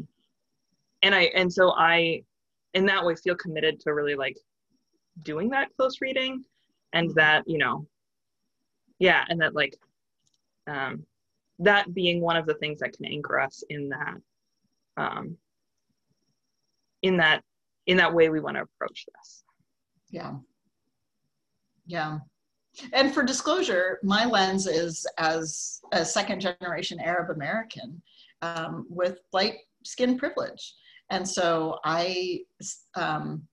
and 1.01 1.15
i 1.15 1.23
and 1.35 1.51
so 1.51 1.71
i 1.71 2.21
in 2.75 2.85
that 2.85 3.03
way 3.03 3.15
feel 3.15 3.35
committed 3.35 3.79
to 3.79 3.91
really 3.93 4.15
like 4.15 4.37
doing 5.23 5.49
that 5.49 5.69
close 5.75 5.99
reading 6.01 6.43
and 6.95 7.13
that 7.13 7.43
you 7.45 7.59
know 7.59 7.85
yeah 8.97 9.23
and 9.29 9.39
that 9.39 9.53
like 9.53 9.77
um 10.67 11.05
that 11.59 11.93
being 11.93 12.19
one 12.19 12.35
of 12.35 12.47
the 12.47 12.55
things 12.55 12.79
that 12.79 12.93
can 12.93 13.05
anchor 13.05 13.39
us 13.39 13.63
in 13.69 13.89
that 13.89 14.17
um 14.97 15.37
in 17.03 17.17
that 17.17 17.43
in 17.85 17.97
that 17.97 18.13
way 18.13 18.29
we 18.29 18.39
want 18.39 18.55
to 18.57 18.63
approach 18.63 19.05
this. 19.15 19.43
Yeah. 20.09 20.35
Yeah. 21.85 22.17
And 22.93 23.13
for 23.13 23.23
disclosure 23.23 23.99
my 24.01 24.25
lens 24.25 24.65
is 24.65 25.05
as 25.17 25.81
a 25.91 26.03
second 26.03 26.41
generation 26.41 26.99
arab 26.99 27.29
american 27.29 28.01
um, 28.41 28.85
with 28.89 29.19
light 29.33 29.55
skin 29.83 30.17
privilege. 30.17 30.73
And 31.11 31.27
so 31.27 31.79
i 31.85 32.39
um, 32.95 33.43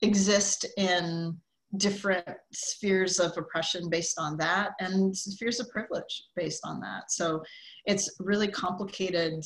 exist 0.00 0.64
in 0.76 1.36
different 1.76 2.26
spheres 2.52 3.20
of 3.20 3.36
oppression 3.36 3.88
based 3.88 4.18
on 4.18 4.36
that 4.36 4.72
and 4.80 5.16
spheres 5.16 5.60
of 5.60 5.70
privilege 5.70 6.24
based 6.34 6.60
on 6.64 6.80
that. 6.80 7.10
So 7.10 7.42
it's 7.86 8.16
really 8.18 8.48
complicated 8.48 9.44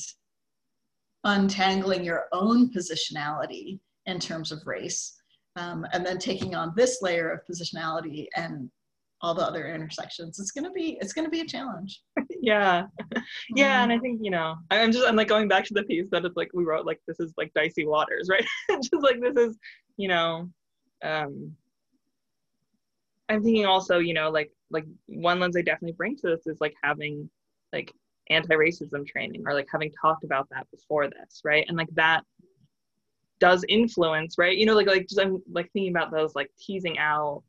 untangling 1.23 2.03
your 2.03 2.25
own 2.33 2.71
positionality 2.71 3.79
in 4.05 4.19
terms 4.19 4.51
of 4.51 4.65
race 4.65 5.15
um, 5.55 5.85
and 5.93 6.05
then 6.05 6.17
taking 6.17 6.55
on 6.55 6.73
this 6.75 6.99
layer 7.01 7.29
of 7.31 7.41
positionality 7.49 8.27
and 8.35 8.69
all 9.21 9.33
the 9.33 9.41
other 9.41 9.73
intersections. 9.73 10.39
It's 10.39 10.51
going 10.51 10.65
to 10.65 10.71
be 10.71 10.97
it's 11.01 11.13
going 11.13 11.25
to 11.25 11.31
be 11.31 11.41
a 11.41 11.45
challenge. 11.45 12.01
Yeah. 12.41 12.83
Yeah 13.55 13.81
and 13.81 13.91
i 13.91 13.97
think 13.97 14.19
you 14.21 14.29
know 14.29 14.55
i'm 14.69 14.91
just 14.91 15.07
i'm 15.07 15.15
like 15.15 15.27
going 15.27 15.47
back 15.47 15.65
to 15.65 15.73
the 15.73 15.83
piece 15.83 16.05
that 16.11 16.25
it's 16.25 16.37
like 16.37 16.51
we 16.53 16.63
wrote 16.63 16.85
like 16.85 16.99
this 17.07 17.19
is 17.19 17.33
like 17.37 17.51
dicey 17.55 17.87
waters 17.87 18.27
right? 18.29 18.45
Just 18.69 19.01
like 19.01 19.19
this 19.19 19.35
is 19.35 19.57
you 19.97 20.07
know 20.07 20.47
um 21.03 21.55
I'm 23.29 23.43
thinking 23.43 23.65
also, 23.65 23.99
you 23.99 24.13
know, 24.13 24.29
like 24.29 24.51
like 24.69 24.85
one 25.07 25.39
lens 25.39 25.55
I 25.57 25.61
definitely 25.61 25.93
bring 25.93 26.15
to 26.17 26.27
this 26.27 26.47
is 26.47 26.59
like 26.61 26.73
having 26.83 27.29
like 27.73 27.91
anti-racism 28.29 29.05
training 29.07 29.43
or 29.45 29.53
like 29.53 29.67
having 29.71 29.91
talked 30.01 30.23
about 30.23 30.47
that 30.49 30.67
before 30.71 31.07
this, 31.07 31.41
right? 31.43 31.65
And 31.67 31.77
like 31.77 31.89
that 31.93 32.23
does 33.39 33.65
influence, 33.67 34.37
right? 34.37 34.57
You 34.57 34.65
know, 34.65 34.75
like 34.75 34.87
like 34.87 35.07
just 35.07 35.19
I'm 35.19 35.41
like 35.51 35.71
thinking 35.73 35.91
about 35.91 36.11
those 36.11 36.35
like 36.35 36.51
teasing 36.59 36.97
out 36.97 37.43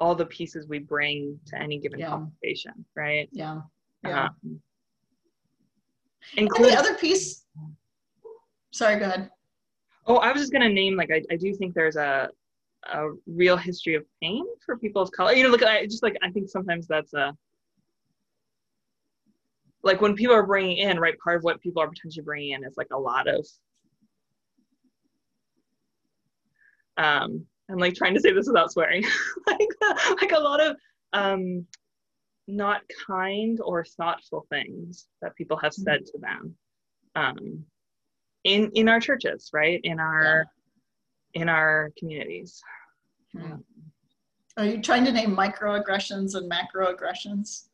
all 0.00 0.14
the 0.14 0.26
pieces 0.26 0.68
we 0.68 0.78
bring 0.78 1.38
to 1.46 1.60
any 1.60 1.78
given 1.78 1.98
yeah. 1.98 2.08
conversation, 2.08 2.84
right? 2.94 3.28
Yeah. 3.32 3.60
Yeah. 4.04 4.28
Um, 4.44 4.60
including 6.36 6.74
the 6.74 6.80
other 6.80 6.94
piece. 6.94 7.44
Sorry, 8.70 8.98
go 8.98 9.06
ahead. 9.06 9.30
Oh, 10.06 10.16
I 10.16 10.32
was 10.32 10.42
just 10.42 10.52
gonna 10.52 10.68
name 10.68 10.96
like 10.96 11.10
I, 11.10 11.22
I 11.30 11.36
do 11.36 11.54
think 11.54 11.74
there's 11.74 11.96
a 11.96 12.30
a 12.84 13.08
real 13.26 13.56
history 13.56 13.94
of 13.94 14.04
pain 14.22 14.44
for 14.64 14.78
people 14.78 15.02
of 15.02 15.10
color. 15.12 15.32
You 15.32 15.44
know, 15.44 15.50
look, 15.50 15.62
I 15.62 15.84
just 15.84 16.02
like 16.02 16.16
I 16.22 16.30
think 16.30 16.48
sometimes 16.48 16.86
that's 16.86 17.12
a 17.14 17.36
like 19.82 20.00
when 20.00 20.14
people 20.14 20.34
are 20.34 20.46
bringing 20.46 20.78
in 20.78 20.98
right 20.98 21.18
part 21.22 21.36
of 21.36 21.44
what 21.44 21.60
people 21.60 21.82
are 21.82 21.88
potentially 21.88 22.24
bringing 22.24 22.50
in 22.52 22.64
is 22.64 22.76
like 22.76 22.88
a 22.92 22.98
lot 22.98 23.28
of 23.28 23.46
um 26.96 27.46
i'm 27.70 27.78
like 27.78 27.94
trying 27.94 28.12
to 28.12 28.20
say 28.20 28.32
this 28.32 28.48
without 28.48 28.72
swearing 28.72 29.04
like 29.46 29.68
like 30.20 30.32
a 30.32 30.38
lot 30.38 30.60
of 30.60 30.76
um 31.12 31.64
not 32.48 32.82
kind 33.06 33.60
or 33.62 33.84
thoughtful 33.84 34.46
things 34.50 35.06
that 35.22 35.36
people 35.36 35.56
have 35.56 35.72
said 35.72 36.04
to 36.04 36.18
them 36.18 36.56
um 37.14 37.64
in 38.44 38.70
in 38.74 38.88
our 38.88 39.00
churches 39.00 39.50
right? 39.52 39.80
In 39.84 40.00
our 40.00 40.46
in 41.34 41.48
our 41.48 41.90
communities. 41.98 42.60
Hmm. 43.36 43.56
Are 44.56 44.64
you 44.64 44.82
trying 44.82 45.04
to 45.04 45.12
name 45.12 45.36
microaggressions 45.36 46.34
and 46.34 46.50
macroaggressions? 46.50 47.68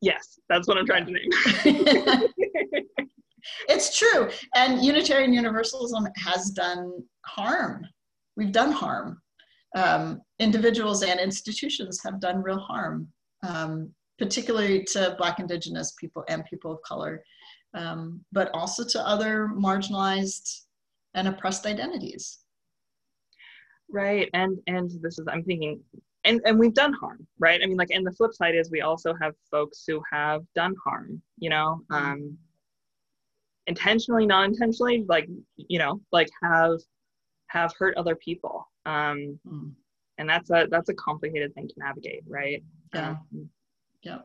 Yes, 0.00 0.38
that's 0.48 0.68
what 0.68 0.78
I'm 0.78 0.86
trying 0.86 1.06
to 1.06 1.12
name. 1.12 1.28
it's 3.68 3.98
true. 3.98 4.28
And 4.54 4.84
Unitarian 4.84 5.32
Universalism 5.32 6.06
has 6.16 6.50
done 6.50 7.02
harm. 7.24 7.84
We've 8.36 8.52
done 8.52 8.72
harm. 8.72 9.20
Um, 9.74 10.20
individuals 10.38 11.02
and 11.02 11.18
institutions 11.18 12.00
have 12.04 12.20
done 12.20 12.42
real 12.42 12.58
harm, 12.58 13.08
um, 13.42 13.90
particularly 14.18 14.84
to 14.92 15.16
Black, 15.18 15.40
Indigenous 15.40 15.92
people 15.98 16.24
and 16.28 16.44
people 16.44 16.72
of 16.72 16.80
color, 16.82 17.22
um, 17.74 18.24
but 18.32 18.50
also 18.54 18.84
to 18.84 19.06
other 19.06 19.50
marginalized 19.54 20.60
and 21.14 21.28
oppressed 21.28 21.66
identities 21.66 22.40
right 23.90 24.28
and 24.34 24.58
and 24.66 24.90
this 25.00 25.18
is 25.18 25.26
i'm 25.30 25.42
thinking 25.44 25.80
and 26.24 26.40
and 26.44 26.58
we've 26.58 26.74
done 26.74 26.92
harm 26.92 27.26
right 27.38 27.60
i 27.62 27.66
mean 27.66 27.76
like 27.76 27.90
and 27.90 28.06
the 28.06 28.12
flip 28.12 28.32
side 28.34 28.54
is 28.54 28.70
we 28.70 28.80
also 28.80 29.14
have 29.20 29.34
folks 29.50 29.84
who 29.86 30.02
have 30.10 30.42
done 30.54 30.74
harm 30.84 31.20
you 31.38 31.48
know 31.48 31.80
mm-hmm. 31.90 31.94
um 31.94 32.38
intentionally 33.66 34.26
non-intentionally 34.26 35.04
like 35.08 35.28
you 35.56 35.78
know 35.78 36.00
like 36.12 36.28
have 36.42 36.78
have 37.48 37.72
hurt 37.78 37.96
other 37.96 38.16
people 38.16 38.68
um 38.86 39.38
mm. 39.46 39.72
and 40.18 40.28
that's 40.28 40.50
a 40.50 40.66
that's 40.70 40.88
a 40.88 40.94
complicated 40.94 41.54
thing 41.54 41.66
to 41.68 41.74
navigate 41.78 42.22
right 42.26 42.62
yeah 42.94 43.10
um, 43.10 43.48
yeah 44.02 44.18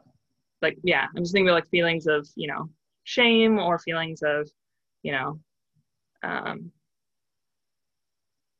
like 0.61 0.77
yeah 0.83 1.07
i'm 1.15 1.23
just 1.23 1.33
thinking 1.33 1.49
about 1.49 1.55
like 1.55 1.69
feelings 1.69 2.07
of 2.07 2.27
you 2.35 2.47
know 2.47 2.69
shame 3.03 3.57
or 3.57 3.79
feelings 3.79 4.21
of 4.23 4.49
you 5.03 5.11
know 5.11 5.39
um 6.23 6.71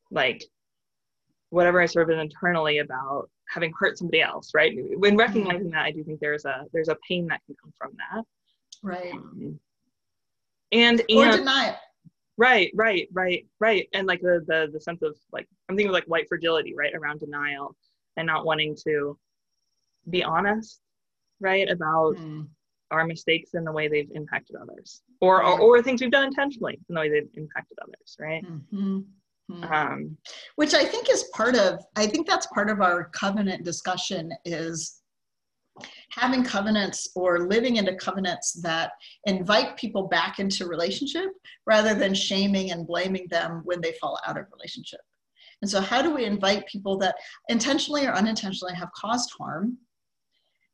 like 0.10 0.44
whatever 1.52 1.82
I 1.82 1.86
sort 1.86 2.10
of 2.10 2.18
internally 2.18 2.80
about 2.80 3.30
having 3.48 3.72
hurt 3.78 3.98
somebody 3.98 4.22
else, 4.22 4.52
right? 4.56 4.74
When 4.98 5.16
recognizing 5.16 5.68
mm-hmm. 5.68 5.72
that, 5.72 5.86
I 5.86 5.92
do 5.92 6.04
think 6.04 6.20
there's 6.20 6.46
a 6.46 6.66
there's 6.74 6.90
a 6.90 6.98
pain 7.08 7.28
that 7.28 7.42
can 7.46 7.56
come 7.62 7.74
from 7.78 7.92
that. 7.98 8.24
Right. 8.82 9.14
Um, 9.14 9.60
and 10.72 11.02
or 11.12 11.26
and 11.26 11.38
deny 11.38 11.70
it. 11.70 11.76
Right, 12.38 12.72
right, 12.74 13.08
right, 13.14 13.46
right. 13.60 13.88
And 13.94 14.08
like 14.08 14.22
the 14.22 14.44
the 14.48 14.70
the 14.74 14.80
sense 14.80 15.02
of 15.04 15.16
like 15.32 15.48
I'm 15.70 15.76
thinking 15.76 15.90
of 15.90 15.94
like 15.94 16.06
white 16.06 16.28
fragility, 16.28 16.74
right, 16.74 16.94
around 16.96 17.20
denial 17.20 17.76
and 18.18 18.26
not 18.26 18.46
wanting 18.46 18.76
to 18.88 19.18
be 20.10 20.24
honest, 20.24 20.80
right, 21.40 21.70
about 21.70 22.16
mm. 22.16 22.48
our 22.90 23.06
mistakes 23.06 23.54
and 23.54 23.68
the 23.68 23.72
way 23.72 23.88
they've 23.88 24.12
impacted 24.16 24.56
others, 24.56 25.02
or, 25.20 25.44
or, 25.44 25.60
or 25.60 25.82
things 25.84 26.02
we've 26.02 26.12
done 26.12 26.26
intentionally 26.26 26.80
in 26.90 26.96
the 26.96 27.02
way 27.02 27.10
they've 27.10 27.30
impacted 27.36 27.78
others, 27.82 28.18
right? 28.20 28.44
Mm-hmm. 28.44 29.02
Mm-hmm. 29.52 29.74
Um, 29.74 30.18
Which 30.56 30.74
I 30.74 30.86
think 30.86 31.10
is 31.10 31.30
part 31.34 31.56
of. 31.56 31.84
I 31.96 32.08
think 32.08 32.28
that's 32.28 32.48
part 32.48 32.70
of 32.70 32.82
our 32.82 33.06
covenant 33.10 33.64
discussion 33.64 34.32
is 34.46 35.02
having 36.10 36.44
covenants 36.44 37.10
or 37.16 37.48
living 37.48 37.78
into 37.78 37.96
covenants 37.96 38.54
that 38.62 38.92
invite 39.26 39.78
people 39.78 40.08
back 40.08 40.40
into 40.40 40.68
relationship 40.68 41.30
rather 41.66 41.94
than 41.94 42.14
shaming 42.14 42.72
and 42.72 42.86
blaming 42.86 43.28
them 43.30 43.62
when 43.64 43.82
they 43.82 43.94
fall 43.94 44.20
out 44.28 44.38
of 44.38 44.46
relationship. 44.52 45.00
And 45.62 45.70
so, 45.70 45.80
how 45.80 46.02
do 46.02 46.14
we 46.14 46.26
invite 46.26 46.68
people 46.68 46.98
that 47.00 47.16
intentionally 47.50 48.06
or 48.06 48.14
unintentionally 48.14 48.74
have 48.76 48.92
caused 48.94 49.32
harm 49.38 49.78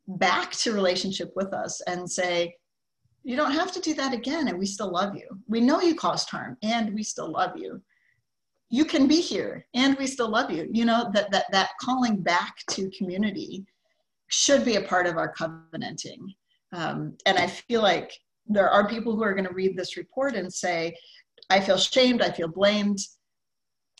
back 0.08 0.52
to 0.54 0.74
relationship 0.74 1.32
with 1.36 1.54
us 1.54 1.82
and 1.82 2.10
say, 2.10 2.56
you 3.24 3.36
don't 3.36 3.52
have 3.52 3.74
to 3.74 3.82
do 3.82 3.94
that 3.96 4.14
again, 4.14 4.48
and 4.48 4.58
we 4.58 4.66
still 4.66 4.90
love 4.90 5.14
you. 5.14 5.28
We 5.48 5.60
know 5.60 5.82
you 5.82 5.96
caused 5.96 6.30
harm, 6.30 6.58
and 6.64 6.94
we 6.94 7.04
still 7.04 7.30
love 7.30 7.58
you. 7.58 7.82
You 8.70 8.86
can 8.86 9.08
be 9.08 9.22
here, 9.22 9.66
and 9.74 9.98
we 9.98 10.08
still 10.08 10.30
love 10.30 10.52
you. 10.52 10.68
You 10.72 10.86
know 10.86 11.10
that 11.14 11.32
that 11.32 11.46
that 11.52 11.70
calling 11.82 12.22
back 12.22 12.58
to 12.72 12.90
community 12.92 13.66
should 14.28 14.66
be 14.66 14.76
a 14.76 14.82
part 14.82 15.08
of 15.08 15.18
our 15.18 15.34
covenanting. 15.34 16.34
Um, 16.74 17.18
and 17.26 17.38
I 17.38 17.48
feel 17.48 17.82
like 17.82 18.12
there 18.46 18.70
are 18.70 18.88
people 18.88 19.16
who 19.16 19.24
are 19.24 19.34
going 19.34 19.48
to 19.48 19.54
read 19.54 19.78
this 19.78 19.98
report 19.98 20.36
and 20.36 20.54
say, 20.54 20.98
I 21.50 21.60
feel 21.60 21.78
shamed, 21.78 22.22
I 22.22 22.32
feel 22.32 22.48
blamed, 22.48 23.00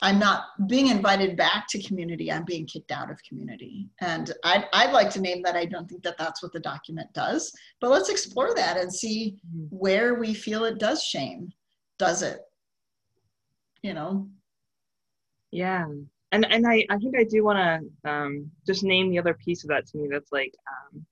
I'm 0.02 0.20
not 0.20 0.46
being 0.68 0.88
invited 0.88 1.36
back 1.36 1.68
to 1.70 1.82
community, 1.82 2.32
I'm 2.32 2.46
being 2.46 2.68
kicked 2.68 2.92
out 2.92 3.10
of 3.10 3.24
community. 3.28 3.90
And 4.00 4.32
I'd, 4.44 4.66
I'd 4.74 4.94
like 4.94 5.10
to 5.12 5.22
name 5.22 5.42
that. 5.44 5.56
I 5.56 5.66
don't 5.66 5.90
think 5.90 6.04
that 6.04 6.18
that's 6.18 6.44
what 6.44 6.54
the 6.54 6.60
document 6.60 7.12
does, 7.14 7.52
but 7.82 7.90
let's 7.90 8.10
explore 8.10 8.54
that 8.56 8.78
and 8.78 8.94
see 8.94 9.38
mm-hmm. 9.48 9.76
where 9.76 10.16
we 10.16 10.34
feel 10.34 10.66
it 10.66 10.78
does 10.78 11.04
shame. 11.04 11.52
Does 11.98 12.22
it? 12.22 12.42
You 13.82 13.94
know? 13.94 14.30
Yeah. 15.52 15.88
And, 16.32 16.46
and 16.52 16.68
I, 16.68 16.86
I 16.90 16.98
think 16.98 17.18
I 17.18 17.24
do 17.24 17.44
want 17.44 17.58
to 18.04 18.10
um, 18.10 18.52
just 18.66 18.84
name 18.84 19.10
the 19.10 19.20
other 19.20 19.34
piece 19.34 19.64
of 19.64 19.70
that 19.70 19.88
to 19.88 19.98
me 19.98 20.10
that's 20.12 20.32
like 20.32 20.54
um, 20.68 21.06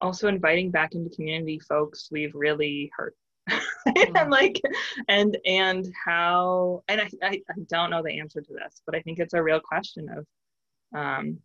also 0.00 0.28
inviting 0.28 0.70
back 0.70 0.94
into 0.94 1.14
community 1.14 1.60
folks 1.60 2.08
we've 2.10 2.34
really 2.34 2.90
hurt. 2.96 3.14
And 4.16 4.30
like 4.30 4.58
and 5.08 5.36
and 5.44 5.86
how 6.06 6.82
and 6.88 7.02
I, 7.02 7.10
I, 7.22 7.28
I 7.50 7.54
don't 7.68 7.90
know 7.90 8.02
the 8.02 8.18
answer 8.18 8.40
to 8.40 8.52
this 8.54 8.80
but 8.86 8.94
i 8.94 9.00
think 9.02 9.18
it's 9.18 9.34
a 9.34 9.42
real 9.42 9.60
question 9.60 10.08
of 10.08 10.98
um 10.98 11.38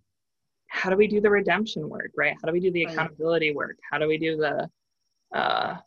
how 0.70 0.90
do 0.90 0.96
we 0.96 1.08
do 1.08 1.20
the 1.20 1.30
redemption 1.30 1.90
work 1.90 2.12
right? 2.16 2.36
How 2.42 2.48
do 2.48 2.54
we 2.54 2.60
do 2.60 2.72
the 2.72 2.84
accountability 2.84 3.54
work? 3.54 3.78
How 3.92 3.98
do 3.98 4.08
we 4.08 4.18
do 4.18 4.38
the 4.38 4.70
uh 5.38 5.78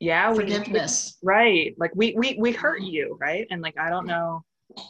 yeah 0.00 0.34
forgiveness 0.34 1.16
we, 1.22 1.26
right. 1.26 1.74
Like 1.78 1.92
we 1.94 2.14
we 2.16 2.36
we 2.38 2.52
hurt 2.52 2.82
you 2.82 3.16
right? 3.20 3.46
And 3.50 3.62
like 3.62 3.78
i 3.78 3.88
don't 3.88 4.06
know 4.06 4.42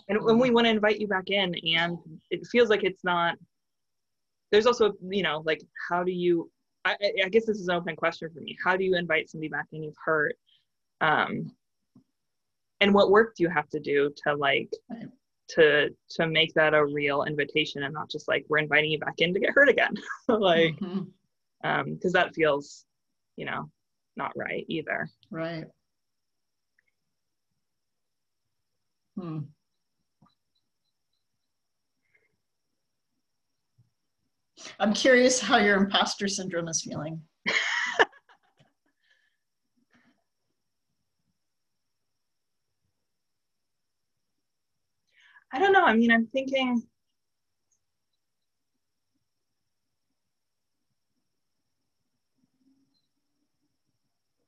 and 0.09 0.23
when 0.23 0.39
we 0.39 0.51
want 0.51 0.67
to 0.67 0.71
invite 0.71 1.01
you 1.01 1.07
back 1.07 1.31
in 1.31 1.55
and 1.77 1.99
it 2.31 2.47
feels 2.47 2.69
like 2.69 2.85
it's 2.85 3.05
not 3.05 3.37
there's 4.51 4.67
also 4.67 4.93
you 5.09 5.23
know 5.23 5.43
like 5.45 5.61
how 5.89 6.03
do 6.03 6.13
you 6.13 6.51
I, 6.87 6.97
I 7.25 7.29
guess 7.29 7.47
this 7.47 7.59
is 7.59 7.67
an 7.67 7.75
open 7.75 7.97
question 7.97 8.31
for 8.33 8.41
me. 8.41 8.57
How 8.63 8.77
do 8.77 8.85
you 8.85 8.95
invite 8.95 9.29
somebody 9.29 9.49
back 9.49 9.67
in 9.73 9.83
you've 9.83 9.97
hurt? 10.05 10.37
Um, 11.01 11.51
and 12.81 12.95
what 12.95 13.11
work 13.11 13.35
do 13.37 13.43
you 13.43 13.49
have 13.49 13.69
to 13.71 13.81
do 13.81 14.13
to 14.25 14.35
like 14.35 14.71
to 15.49 15.91
to 16.11 16.27
make 16.27 16.55
that 16.55 16.75
a 16.75 16.85
real 16.85 17.25
invitation 17.25 17.83
and 17.83 17.93
not 17.93 18.11
just 18.11 18.29
like 18.29 18.45
we're 18.49 18.59
inviting 18.59 18.91
you 18.91 18.99
back 18.99 19.15
in 19.19 19.35
to 19.35 19.41
get 19.41 19.51
hurt 19.51 19.69
again? 19.69 19.95
Like 20.29 20.77
mm-hmm. 20.77 21.69
um 21.69 21.95
because 21.95 22.13
that 22.13 22.35
feels 22.35 22.85
you 23.37 23.47
know 23.47 23.69
not 24.17 24.33
right 24.37 24.65
either. 24.69 25.09
Right. 25.31 25.65
Hmm. 29.19 29.41
I'm 34.81 34.93
curious 34.93 35.41
how 35.41 35.59
your 35.59 35.77
imposter 35.77 36.29
syndrome 36.29 36.69
is 36.69 36.83
feeling 36.83 37.21
I 45.53 45.59
don't 45.59 45.73
know. 45.73 45.85
I 45.85 45.95
mean, 45.95 46.11
I'm 46.11 46.27
thinking. 46.27 46.83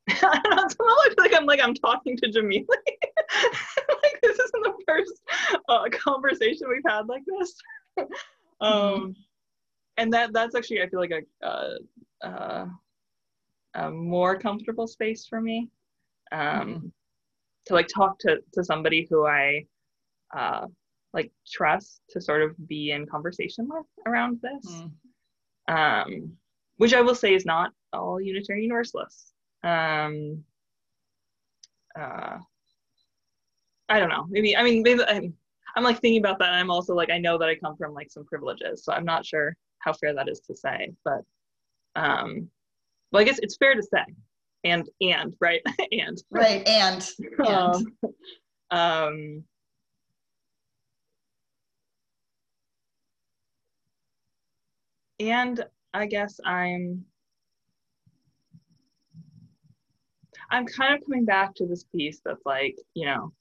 I 0.08 0.40
don't 0.42 0.56
know. 0.56 0.68
Somehow 0.68 0.94
I 0.94 1.08
feel 1.08 1.24
like 1.24 1.34
I'm 1.34 1.46
like 1.46 1.60
I'm 1.62 1.74
talking 1.74 2.16
to 2.18 2.28
Jamili. 2.28 2.66
like 2.68 4.20
this 4.22 4.38
isn't 4.38 4.62
the 4.64 4.74
first 4.86 5.12
uh, 5.68 5.84
conversation 5.92 6.68
we've 6.68 6.82
had 6.86 7.06
like 7.08 7.22
this. 7.26 7.54
um, 8.60 8.70
mm-hmm. 8.70 9.10
And 9.98 10.12
that 10.12 10.32
that's 10.32 10.54
actually 10.54 10.80
I 10.80 10.88
feel 10.88 11.00
like 11.00 11.12
a, 11.42 11.46
uh, 11.46 12.26
uh, 12.26 12.66
a 13.74 13.90
more 13.90 14.38
comfortable 14.38 14.86
space 14.86 15.26
for 15.26 15.40
me. 15.40 15.68
Um, 16.32 16.40
mm-hmm. 16.40 16.86
To 17.66 17.74
like 17.74 17.88
talk 17.88 18.18
to 18.20 18.38
to 18.54 18.64
somebody 18.64 19.06
who 19.10 19.26
I 19.26 19.66
uh, 20.34 20.66
like 21.12 21.30
trust 21.50 22.00
to 22.10 22.20
sort 22.20 22.42
of 22.42 22.54
be 22.66 22.92
in 22.92 23.06
conversation 23.06 23.68
with 23.68 23.86
around 24.06 24.40
this. 24.40 24.72
Mm. 24.72 24.92
Um, 25.68 26.32
which 26.78 26.94
I 26.94 27.02
will 27.02 27.14
say 27.14 27.34
is 27.34 27.44
not 27.44 27.72
all 27.92 28.20
Unitarian 28.20 28.62
Universalists. 28.62 29.32
Um, 29.64 30.44
uh, 31.98 32.38
I 33.88 33.98
don't 33.98 34.08
know. 34.08 34.26
Maybe 34.30 34.56
I 34.56 34.62
mean 34.62 34.82
maybe 34.82 35.02
I'm, 35.04 35.34
I'm 35.76 35.84
like 35.84 36.00
thinking 36.00 36.20
about 36.20 36.38
that. 36.38 36.50
And 36.50 36.56
I'm 36.56 36.70
also 36.70 36.94
like 36.94 37.10
I 37.10 37.18
know 37.18 37.36
that 37.36 37.48
I 37.48 37.56
come 37.56 37.76
from 37.76 37.92
like 37.92 38.10
some 38.10 38.24
privileges, 38.24 38.84
so 38.84 38.92
I'm 38.92 39.04
not 39.04 39.26
sure 39.26 39.56
how 39.80 39.92
fair 39.92 40.14
that 40.14 40.28
is 40.28 40.40
to 40.40 40.56
say. 40.56 40.92
But 41.04 41.20
um, 41.96 42.48
well, 43.12 43.22
I 43.22 43.24
guess 43.24 43.38
it's 43.42 43.56
fair 43.56 43.74
to 43.74 43.82
say, 43.82 44.04
and 44.64 44.88
and 45.00 45.34
right 45.40 45.62
and 45.92 46.22
right 46.30 46.66
and 46.66 47.08
and. 47.38 47.48
um, 47.48 47.86
um 48.70 49.44
and 55.20 55.64
I 55.94 56.06
guess 56.06 56.38
I'm 56.44 57.04
I'm 60.50 60.66
kind 60.66 60.94
of 60.94 61.04
coming 61.04 61.24
back 61.24 61.54
to 61.56 61.66
this 61.66 61.84
piece 61.84 62.20
that's 62.24 62.44
like, 62.46 62.74
you 62.94 63.04
know, 63.06 63.32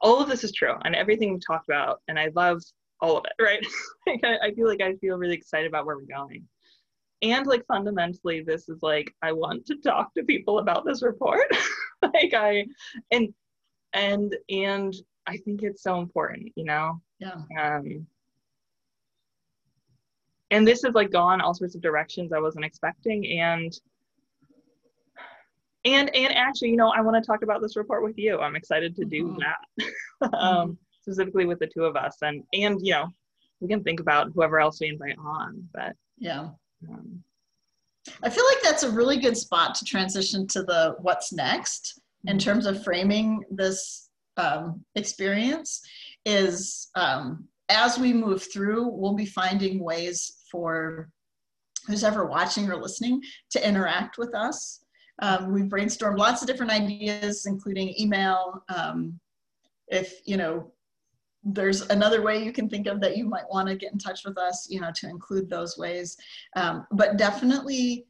all 0.00 0.22
of 0.22 0.28
this 0.28 0.42
is 0.44 0.52
true 0.52 0.74
and 0.84 0.94
everything 0.94 1.32
we 1.32 1.38
talked 1.38 1.68
about, 1.68 2.00
and 2.08 2.18
I 2.18 2.30
love 2.34 2.62
all 3.04 3.18
of 3.18 3.24
it, 3.26 3.42
right? 3.42 3.64
like 4.06 4.20
I, 4.24 4.48
I 4.48 4.54
feel 4.54 4.66
like 4.66 4.80
I 4.80 4.94
feel 4.94 5.18
really 5.18 5.34
excited 5.34 5.66
about 5.66 5.86
where 5.86 5.96
we're 5.96 6.04
going. 6.04 6.46
And 7.22 7.46
like 7.46 7.64
fundamentally, 7.66 8.42
this 8.42 8.68
is 8.68 8.78
like 8.82 9.14
I 9.22 9.32
want 9.32 9.66
to 9.66 9.76
talk 9.76 10.14
to 10.14 10.24
people 10.24 10.58
about 10.58 10.84
this 10.84 11.02
report. 11.02 11.46
like 12.02 12.34
I 12.34 12.66
and 13.10 13.32
and 13.92 14.34
and 14.48 14.94
I 15.26 15.36
think 15.38 15.62
it's 15.62 15.82
so 15.82 15.98
important, 16.00 16.52
you 16.56 16.64
know? 16.64 17.00
Yeah. 17.18 17.40
Um 17.58 18.06
and 20.50 20.66
this 20.66 20.82
has 20.82 20.94
like 20.94 21.10
gone 21.10 21.40
all 21.40 21.54
sorts 21.54 21.74
of 21.74 21.82
directions 21.82 22.32
I 22.32 22.40
wasn't 22.40 22.64
expecting 22.64 23.40
and 23.40 23.72
and 25.84 26.14
and 26.14 26.34
actually 26.34 26.70
you 26.70 26.76
know 26.76 26.90
I 26.90 27.00
want 27.00 27.22
to 27.22 27.26
talk 27.26 27.42
about 27.42 27.62
this 27.62 27.76
report 27.76 28.02
with 28.02 28.18
you 28.18 28.38
I'm 28.38 28.56
excited 28.56 28.94
to 28.96 29.04
do 29.04 29.28
mm-hmm. 29.28 29.38
that 29.38 30.32
um, 30.38 30.68
mm-hmm. 30.68 30.72
Specifically 31.04 31.44
with 31.44 31.58
the 31.58 31.66
two 31.66 31.84
of 31.84 31.96
us 31.96 32.16
and 32.22 32.42
and 32.54 32.78
you 32.82 32.92
know 32.92 33.06
we 33.60 33.68
can 33.68 33.82
think 33.82 34.00
about 34.00 34.30
whoever 34.34 34.58
else 34.58 34.80
we 34.80 34.88
invite 34.88 35.16
on 35.18 35.62
but 35.74 35.94
yeah 36.18 36.48
um, 36.88 37.22
I 38.22 38.28
feel 38.28 38.44
like 38.46 38.62
that's 38.62 38.82
a 38.82 38.90
really 38.90 39.18
good 39.18 39.36
spot 39.36 39.74
to 39.76 39.84
transition 39.84 40.46
to 40.48 40.62
the 40.62 40.96
what's 41.00 41.32
next 41.32 42.00
in 42.24 42.36
mm-hmm. 42.36 42.38
terms 42.38 42.66
of 42.66 42.84
framing 42.84 43.42
this 43.50 44.10
um, 44.36 44.84
experience 44.94 45.82
is 46.24 46.90
um, 46.96 47.48
as 47.68 47.98
we 47.98 48.12
move 48.12 48.46
through, 48.52 48.88
we'll 48.88 49.14
be 49.14 49.26
finding 49.26 49.82
ways 49.82 50.44
for 50.50 51.10
who's 51.86 52.04
ever 52.04 52.26
watching 52.26 52.70
or 52.70 52.76
listening 52.76 53.20
to 53.50 53.66
interact 53.66 54.18
with 54.18 54.34
us. 54.34 54.80
Um, 55.22 55.52
we've 55.52 55.66
brainstormed 55.66 56.18
lots 56.18 56.42
of 56.42 56.48
different 56.48 56.72
ideas, 56.72 57.46
including 57.46 57.94
email. 57.98 58.62
Um, 58.74 59.18
if, 59.88 60.20
you 60.24 60.36
know, 60.36 60.72
there's 61.44 61.82
another 61.82 62.22
way 62.22 62.42
you 62.42 62.52
can 62.52 62.68
think 62.68 62.86
of 62.86 63.00
that 63.00 63.16
you 63.16 63.26
might 63.26 63.48
want 63.50 63.68
to 63.68 63.76
get 63.76 63.92
in 63.92 63.98
touch 63.98 64.24
with 64.24 64.38
us, 64.38 64.66
you 64.70 64.80
know, 64.80 64.90
to 64.96 65.08
include 65.08 65.50
those 65.50 65.76
ways. 65.76 66.16
Um, 66.56 66.86
but 66.92 67.18
definitely 67.18 68.06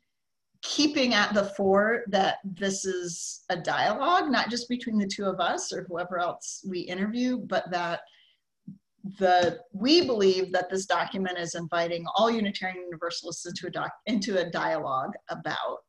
keeping 0.62 1.12
at 1.12 1.34
the 1.34 1.44
fore 1.44 2.04
that 2.08 2.36
this 2.44 2.84
is 2.84 3.44
a 3.50 3.56
dialogue, 3.56 4.30
not 4.30 4.50
just 4.50 4.68
between 4.68 4.98
the 4.98 5.06
two 5.06 5.26
of 5.26 5.40
us 5.40 5.72
or 5.72 5.84
whoever 5.84 6.18
else 6.18 6.64
we 6.68 6.80
interview, 6.80 7.38
but 7.38 7.70
that 7.70 8.00
the 9.18 9.58
we 9.72 10.06
believe 10.06 10.50
that 10.52 10.70
this 10.70 10.86
document 10.86 11.36
is 11.36 11.54
inviting 11.54 12.06
all 12.16 12.30
Unitarian 12.30 12.84
Universalists 12.84 13.44
into 13.44 13.66
a 13.66 13.70
doc, 13.70 13.92
into 14.06 14.38
a 14.38 14.50
dialogue 14.50 15.12
about 15.28 15.80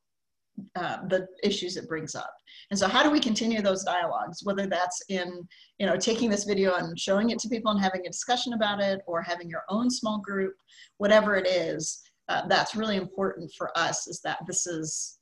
uh, 0.75 0.97
the 1.07 1.27
issues 1.43 1.77
it 1.77 1.87
brings 1.87 2.15
up. 2.15 2.33
And 2.69 2.79
so 2.79 2.87
how 2.87 3.03
do 3.03 3.11
we 3.11 3.19
continue 3.19 3.61
those 3.61 3.83
dialogues, 3.83 4.41
whether 4.43 4.67
that's 4.67 5.03
in, 5.09 5.47
you 5.77 5.85
know, 5.85 5.97
taking 5.97 6.29
this 6.29 6.45
video 6.45 6.75
and 6.75 6.99
showing 6.99 7.29
it 7.29 7.39
to 7.39 7.49
people 7.49 7.71
and 7.71 7.81
having 7.81 8.05
a 8.05 8.09
discussion 8.09 8.53
about 8.53 8.81
it 8.81 9.01
or 9.07 9.21
having 9.21 9.49
your 9.49 9.63
own 9.69 9.89
small 9.89 10.19
group, 10.19 10.55
whatever 10.97 11.35
it 11.35 11.47
is, 11.47 12.01
uh, 12.29 12.47
that's 12.47 12.75
really 12.75 12.95
important 12.95 13.51
for 13.57 13.77
us 13.77 14.07
is 14.07 14.21
that 14.21 14.39
this 14.47 14.65
is, 14.65 15.19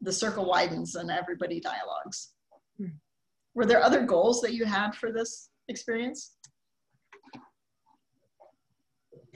the 0.00 0.12
circle 0.12 0.46
widens 0.46 0.94
and 0.94 1.10
everybody 1.10 1.60
dialogues. 1.60 2.32
Hmm. 2.76 2.88
Were 3.54 3.66
there 3.66 3.82
other 3.82 4.04
goals 4.04 4.40
that 4.42 4.54
you 4.54 4.64
had 4.64 4.94
for 4.94 5.12
this 5.12 5.50
experience? 5.68 6.34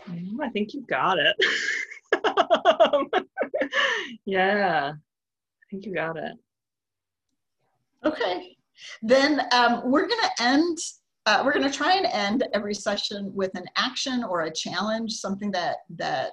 I 0.08 0.48
think 0.50 0.74
you 0.74 0.84
got 0.88 1.18
it. 1.18 1.36
yeah 4.24 4.92
think 5.72 5.86
you 5.86 5.94
got 5.94 6.16
it. 6.16 6.34
Okay. 8.04 8.56
Then 9.02 9.40
um, 9.52 9.90
we're 9.90 10.06
going 10.06 10.20
to 10.20 10.42
end, 10.42 10.78
uh, 11.26 11.42
we're 11.44 11.52
going 11.52 11.68
to 11.68 11.76
try 11.76 11.94
and 11.94 12.06
end 12.06 12.44
every 12.52 12.74
session 12.74 13.32
with 13.34 13.56
an 13.56 13.64
action 13.76 14.22
or 14.22 14.42
a 14.42 14.52
challenge, 14.52 15.12
something 15.12 15.50
that, 15.52 15.78
that 15.96 16.32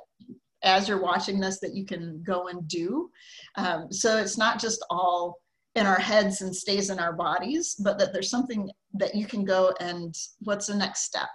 as 0.64 0.90
you're 0.90 1.02
watching 1.02 1.40
this 1.40 1.60
that 1.62 1.74
you 1.74 1.86
can 1.86 2.22
go 2.24 2.48
and 2.50 2.68
do. 2.68 3.10
Um, 3.56 3.92
so 3.92 4.18
it's 4.18 4.38
not 4.38 4.60
just 4.60 4.86
all 4.90 5.38
in 5.76 5.86
our 5.86 6.00
heads 6.00 6.42
and 6.42 6.54
stays 6.54 6.90
in 6.90 7.00
our 7.00 7.14
bodies, 7.14 7.76
but 7.76 7.98
that 8.00 8.12
there's 8.12 8.30
something 8.30 8.70
that 8.96 9.16
you 9.16 9.26
can 9.26 9.46
go 9.46 9.74
and 9.80 10.14
what's 10.40 10.68
the 10.68 10.76
next 10.76 11.04
step? 11.04 11.30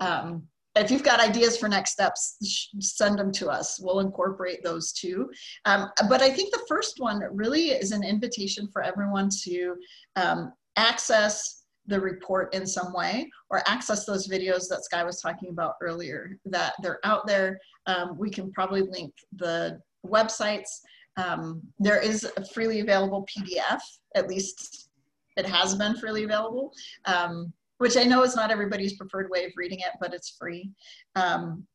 Um, 0.00 0.44
if 0.76 0.90
you've 0.90 1.02
got 1.02 1.20
ideas 1.20 1.56
for 1.56 1.68
next 1.68 1.92
steps, 1.92 2.36
send 2.80 3.18
them 3.18 3.30
to 3.32 3.48
us. 3.48 3.78
We'll 3.82 4.00
incorporate 4.00 4.62
those 4.62 4.92
too. 4.92 5.30
Um, 5.64 5.90
but 6.08 6.22
I 6.22 6.30
think 6.30 6.52
the 6.52 6.64
first 6.68 6.98
one 6.98 7.22
really 7.30 7.70
is 7.70 7.92
an 7.92 8.02
invitation 8.04 8.68
for 8.72 8.82
everyone 8.82 9.28
to 9.44 9.76
um, 10.16 10.52
access 10.76 11.64
the 11.86 12.00
report 12.00 12.54
in 12.54 12.66
some 12.66 12.92
way 12.92 13.28
or 13.50 13.62
access 13.66 14.06
those 14.06 14.28
videos 14.28 14.68
that 14.68 14.84
Sky 14.84 15.02
was 15.02 15.20
talking 15.20 15.50
about 15.50 15.74
earlier, 15.82 16.38
that 16.46 16.74
they're 16.80 17.00
out 17.04 17.26
there. 17.26 17.58
Um, 17.86 18.16
we 18.16 18.30
can 18.30 18.52
probably 18.52 18.82
link 18.82 19.12
the 19.36 19.80
websites. 20.06 20.80
Um, 21.16 21.60
there 21.78 22.00
is 22.00 22.24
a 22.24 22.44
freely 22.54 22.80
available 22.80 23.26
PDF, 23.26 23.80
at 24.14 24.28
least 24.28 24.88
it 25.36 25.46
has 25.46 25.74
been 25.74 25.96
freely 25.96 26.24
available. 26.24 26.72
Um, 27.06 27.52
which 27.82 27.96
I 27.96 28.04
know 28.04 28.22
is 28.22 28.36
not 28.36 28.52
everybody's 28.52 28.92
preferred 28.92 29.28
way 29.28 29.44
of 29.44 29.50
reading 29.56 29.80
it, 29.80 29.90
but 30.00 30.14
it's 30.14 30.36
free. 30.38 30.70
Um, 31.16 31.66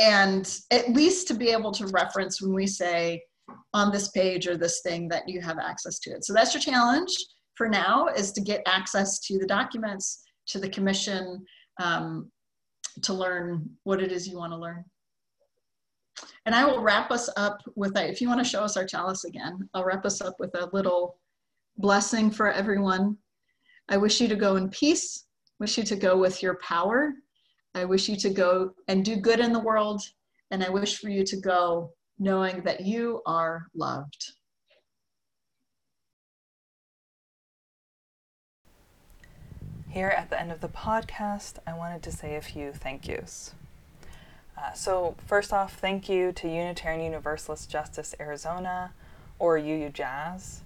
and 0.00 0.58
at 0.72 0.92
least 0.92 1.28
to 1.28 1.34
be 1.34 1.50
able 1.50 1.70
to 1.70 1.86
reference 1.86 2.42
when 2.42 2.52
we 2.52 2.66
say 2.66 3.22
on 3.72 3.92
this 3.92 4.08
page 4.08 4.48
or 4.48 4.56
this 4.56 4.80
thing 4.82 5.06
that 5.10 5.28
you 5.28 5.40
have 5.40 5.60
access 5.60 6.00
to 6.00 6.10
it. 6.10 6.24
So 6.24 6.32
that's 6.32 6.52
your 6.52 6.60
challenge 6.60 7.16
for 7.54 7.68
now 7.68 8.08
is 8.08 8.32
to 8.32 8.40
get 8.40 8.60
access 8.66 9.20
to 9.20 9.38
the 9.38 9.46
documents, 9.46 10.24
to 10.48 10.58
the 10.58 10.68
commission, 10.68 11.44
um, 11.80 12.28
to 13.02 13.14
learn 13.14 13.70
what 13.84 14.02
it 14.02 14.10
is 14.10 14.26
you 14.26 14.38
want 14.38 14.52
to 14.52 14.58
learn. 14.58 14.84
And 16.46 16.56
I 16.56 16.64
will 16.64 16.80
wrap 16.80 17.12
us 17.12 17.30
up 17.36 17.62
with, 17.76 17.96
a, 17.96 18.10
if 18.10 18.20
you 18.20 18.26
want 18.26 18.40
to 18.40 18.50
show 18.50 18.64
us 18.64 18.76
our 18.76 18.84
chalice 18.84 19.22
again, 19.22 19.68
I'll 19.74 19.84
wrap 19.84 20.04
us 20.04 20.20
up 20.20 20.40
with 20.40 20.52
a 20.56 20.68
little 20.72 21.20
blessing 21.78 22.32
for 22.32 22.50
everyone. 22.50 23.16
I 23.88 23.96
wish 23.96 24.20
you 24.20 24.26
to 24.26 24.34
go 24.34 24.56
in 24.56 24.70
peace 24.70 25.25
wish 25.58 25.78
you 25.78 25.84
to 25.84 25.96
go 25.96 26.16
with 26.16 26.42
your 26.42 26.54
power. 26.56 27.14
I 27.74 27.84
wish 27.84 28.08
you 28.08 28.16
to 28.16 28.30
go 28.30 28.72
and 28.88 29.04
do 29.04 29.16
good 29.16 29.40
in 29.40 29.52
the 29.52 29.60
world. 29.60 30.02
And 30.50 30.62
I 30.62 30.70
wish 30.70 30.98
for 30.98 31.08
you 31.08 31.24
to 31.24 31.36
go 31.36 31.92
knowing 32.18 32.62
that 32.62 32.80
you 32.80 33.22
are 33.26 33.66
loved. 33.74 34.32
Here 39.90 40.08
at 40.08 40.30
the 40.30 40.40
end 40.40 40.52
of 40.52 40.60
the 40.60 40.68
podcast, 40.68 41.54
I 41.66 41.72
wanted 41.72 42.02
to 42.02 42.12
say 42.12 42.36
a 42.36 42.42
few 42.42 42.72
thank 42.72 43.08
yous. 43.08 43.54
Uh, 44.56 44.72
so, 44.72 45.16
first 45.26 45.52
off, 45.52 45.78
thank 45.78 46.08
you 46.08 46.32
to 46.32 46.48
Unitarian 46.48 47.02
Universalist 47.02 47.70
Justice 47.70 48.14
Arizona, 48.20 48.92
or 49.38 49.58
UUJAZ, 49.58 50.60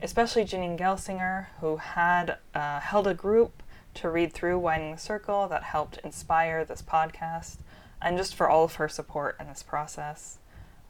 especially 0.00 0.44
Janine 0.44 0.78
Gelsinger, 0.78 1.46
who 1.60 1.76
had 1.76 2.38
uh, 2.54 2.80
held 2.80 3.06
a 3.06 3.14
group 3.14 3.61
to 3.94 4.10
read 4.10 4.32
through 4.32 4.58
Widening 4.58 4.92
the 4.92 4.98
Circle 4.98 5.48
that 5.48 5.62
helped 5.62 5.98
inspire 5.98 6.64
this 6.64 6.82
podcast, 6.82 7.58
and 8.00 8.16
just 8.16 8.34
for 8.34 8.48
all 8.48 8.64
of 8.64 8.74
her 8.74 8.88
support 8.88 9.36
in 9.38 9.46
this 9.46 9.62
process. 9.62 10.38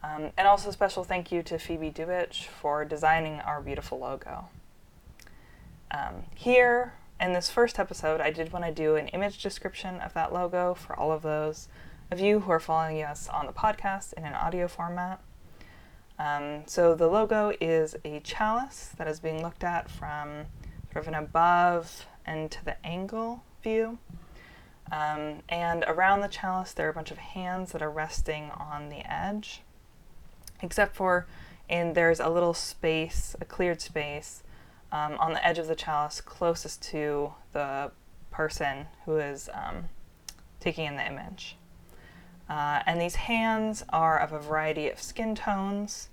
Um, 0.03 0.31
and 0.37 0.47
also 0.47 0.69
a 0.69 0.73
special 0.73 1.03
thank 1.03 1.31
you 1.31 1.43
to 1.43 1.57
Phoebe 1.57 1.89
Dubich 1.89 2.45
for 2.45 2.83
designing 2.83 3.39
our 3.39 3.61
beautiful 3.61 3.99
logo. 3.99 4.49
Um, 5.91 6.23
here 6.35 6.93
in 7.21 7.33
this 7.33 7.49
first 7.49 7.79
episode, 7.79 8.19
I 8.19 8.31
did 8.31 8.51
want 8.51 8.65
to 8.65 8.71
do 8.71 8.95
an 8.95 9.07
image 9.09 9.41
description 9.41 9.99
of 10.01 10.13
that 10.13 10.33
logo 10.33 10.73
for 10.73 10.97
all 10.97 11.11
of 11.11 11.21
those 11.21 11.69
of 12.11 12.19
you 12.19 12.41
who 12.41 12.51
are 12.51 12.59
following 12.59 13.01
us 13.01 13.29
on 13.29 13.45
the 13.45 13.53
podcast 13.53 14.13
in 14.13 14.25
an 14.25 14.33
audio 14.33 14.67
format. 14.67 15.21
Um, 16.19 16.63
so 16.65 16.95
the 16.95 17.07
logo 17.07 17.53
is 17.61 17.95
a 18.03 18.19
chalice 18.19 18.91
that 18.97 19.07
is 19.07 19.19
being 19.19 19.41
looked 19.41 19.63
at 19.63 19.89
from 19.89 20.45
sort 20.91 21.05
of 21.05 21.07
an 21.07 21.15
above 21.15 22.05
and 22.25 22.51
to 22.51 22.63
the 22.63 22.85
angle 22.85 23.43
view. 23.61 23.97
Um, 24.91 25.39
and 25.49 25.83
around 25.87 26.21
the 26.21 26.27
chalice, 26.27 26.73
there 26.73 26.87
are 26.87 26.91
a 26.91 26.93
bunch 26.93 27.11
of 27.11 27.17
hands 27.17 27.71
that 27.71 27.81
are 27.81 27.89
resting 27.89 28.51
on 28.51 28.89
the 28.89 29.09
edge, 29.11 29.61
except 30.61 30.95
for, 30.95 31.25
and 31.69 31.95
there's 31.95 32.19
a 32.19 32.29
little 32.29 32.53
space, 32.53 33.35
a 33.41 33.45
cleared 33.45 33.81
space 33.81 34.43
um, 34.91 35.17
on 35.19 35.33
the 35.33 35.45
edge 35.45 35.57
of 35.57 35.67
the 35.67 35.75
chalice 35.75 36.21
closest 36.21 36.83
to 36.83 37.33
the 37.53 37.91
person 38.29 38.87
who 39.05 39.17
is 39.17 39.49
um, 39.53 39.89
taking 40.59 40.85
in 40.85 40.95
the 40.95 41.07
image. 41.07 41.57
Uh, 42.49 42.83
and 42.85 43.01
these 43.01 43.15
hands 43.15 43.83
are 43.89 44.19
of 44.19 44.33
a 44.33 44.39
variety 44.39 44.89
of 44.89 45.01
skin 45.01 45.33
tones. 45.33 46.09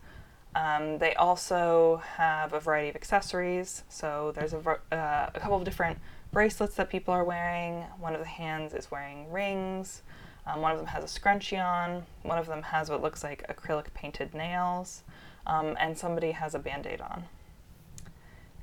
Um, 0.55 0.99
they 0.99 1.15
also 1.15 2.03
have 2.17 2.53
a 2.53 2.61
variety 2.61 2.89
of 2.89 2.97
accessories. 2.97 3.85
So 3.89 4.33
there's 4.35 4.53
a, 4.53 4.59
uh, 4.59 5.31
a 5.35 5.41
couple 5.41 5.57
of 5.57 5.65
different 5.65 5.99
bracelets 6.33 6.75
that 6.77 6.91
people 6.91 7.15
are 7.15 7.25
wearing. 7.25 7.85
One 7.99 8.15
of 8.15 8.21
the 8.21 8.27
hands 8.27 8.75
is 8.75 8.91
wearing 8.91 9.31
rings. 9.31 10.03
Um, 10.47 10.61
one 10.61 10.73
of 10.73 10.79
them 10.79 10.89
has 10.89 11.05
a 11.05 11.21
scrunchie 11.21 11.65
on. 11.65 12.05
One 12.23 12.39
of 12.39 12.47
them 12.47 12.63
has 12.63 12.91
what 12.91 13.03
looks 13.03 13.23
like 13.23 13.47
acrylic 13.49 13.93
painted 13.95 14.35
nails. 14.35 15.03
Um, 15.47 15.77
and 15.79 15.97
somebody 15.97 16.33
has 16.33 16.55
a 16.55 16.59
band 16.59 16.87
aid 16.87 17.01
on. 17.01 17.25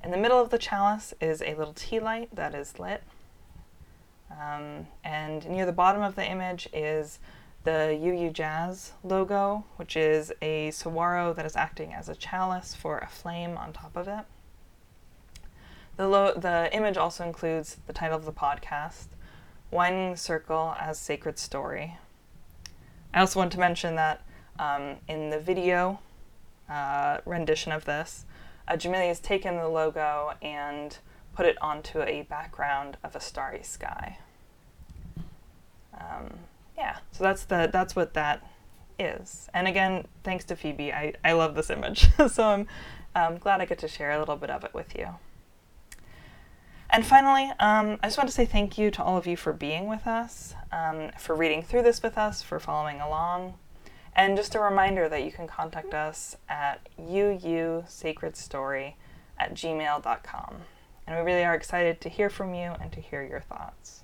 In 0.03 0.11
the 0.11 0.17
middle 0.17 0.39
of 0.39 0.49
the 0.49 0.57
chalice 0.57 1.13
is 1.19 1.41
a 1.41 1.55
little 1.55 1.73
tea 1.73 1.99
light 1.99 2.29
that 2.35 2.53
is 2.53 2.79
lit. 2.79 3.03
Um, 4.29 4.87
and 5.03 5.47
near 5.49 5.65
the 5.65 5.71
bottom 5.71 6.01
of 6.01 6.15
the 6.15 6.25
image 6.25 6.67
is 6.73 7.19
the 7.67 7.99
UUJAZ 8.01 8.91
logo, 9.03 9.65
which 9.75 9.97
is 9.97 10.31
a 10.41 10.71
saguaro 10.71 11.33
that 11.33 11.45
is 11.45 11.57
acting 11.57 11.93
as 11.93 12.07
a 12.07 12.15
chalice 12.15 12.73
for 12.73 12.99
a 12.99 13.07
flame 13.09 13.57
on 13.57 13.73
top 13.73 13.97
of 13.97 14.07
it. 14.07 14.23
The, 15.97 16.07
lo- 16.07 16.33
the 16.33 16.73
image 16.73 16.95
also 16.95 17.25
includes 17.25 17.75
the 17.85 17.91
title 17.91 18.15
of 18.15 18.23
the 18.23 18.31
podcast, 18.31 19.07
Widening 19.69 20.11
the 20.11 20.17
Circle 20.17 20.75
as 20.79 20.97
Sacred 20.97 21.37
Story. 21.37 21.97
I 23.13 23.19
also 23.19 23.37
want 23.37 23.51
to 23.51 23.59
mention 23.59 23.95
that 23.95 24.21
um, 24.57 24.95
in 25.09 25.29
the 25.29 25.39
video 25.39 25.99
uh, 26.69 27.17
rendition 27.25 27.73
of 27.73 27.83
this, 27.83 28.23
uh, 28.69 28.75
Jamili 28.77 29.09
has 29.09 29.19
taken 29.19 29.57
the 29.57 29.67
logo 29.67 30.35
and 30.41 30.97
put 31.35 31.45
it 31.45 31.57
onto 31.61 31.99
a 32.01 32.21
background 32.21 32.95
of 33.03 33.13
a 33.13 33.19
starry 33.19 33.63
sky. 33.63 34.19
Um, 35.99 36.29
yeah, 36.77 36.97
so 37.11 37.23
that's 37.23 37.45
the 37.45 37.69
that's 37.71 37.95
what 37.95 38.13
that 38.13 38.45
is. 38.99 39.49
And 39.53 39.67
again, 39.67 40.05
thanks 40.23 40.45
to 40.45 40.55
Phoebe, 40.55 40.93
I, 40.93 41.13
I 41.23 41.33
love 41.33 41.55
this 41.55 41.69
image. 41.69 42.07
so 42.31 42.43
I'm 42.43 42.67
um, 43.15 43.37
glad 43.37 43.61
I 43.61 43.65
get 43.65 43.79
to 43.79 43.87
share 43.87 44.11
a 44.11 44.19
little 44.19 44.35
bit 44.35 44.49
of 44.49 44.63
it 44.63 44.73
with 44.73 44.95
you. 44.95 45.09
And 46.89 47.05
finally, 47.05 47.51
um, 47.59 47.99
I 48.01 48.07
just 48.07 48.17
want 48.17 48.29
to 48.29 48.35
say 48.35 48.45
thank 48.45 48.77
you 48.77 48.91
to 48.91 49.03
all 49.03 49.17
of 49.17 49.27
you 49.27 49.35
for 49.35 49.51
being 49.51 49.87
with 49.87 50.07
us, 50.07 50.55
um, 50.71 51.09
for 51.17 51.35
reading 51.35 51.61
through 51.61 51.83
this 51.83 52.01
with 52.01 52.17
us, 52.17 52.41
for 52.41 52.59
following 52.59 53.01
along. 53.01 53.55
And 54.15 54.37
just 54.37 54.55
a 54.55 54.59
reminder 54.59 55.09
that 55.09 55.23
you 55.23 55.31
can 55.31 55.47
contact 55.47 55.93
us 55.93 56.37
at 56.49 56.87
uusacredstory 56.99 58.93
at 59.37 59.53
gmail.com. 59.53 60.55
And 61.05 61.15
we 61.15 61.21
really 61.21 61.43
are 61.43 61.53
excited 61.53 62.01
to 62.01 62.09
hear 62.09 62.29
from 62.29 62.53
you 62.53 62.75
and 62.81 62.91
to 62.93 63.01
hear 63.01 63.21
your 63.23 63.41
thoughts. 63.41 64.03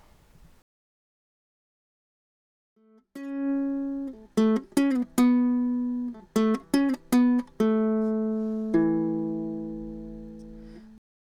Música 3.16 3.73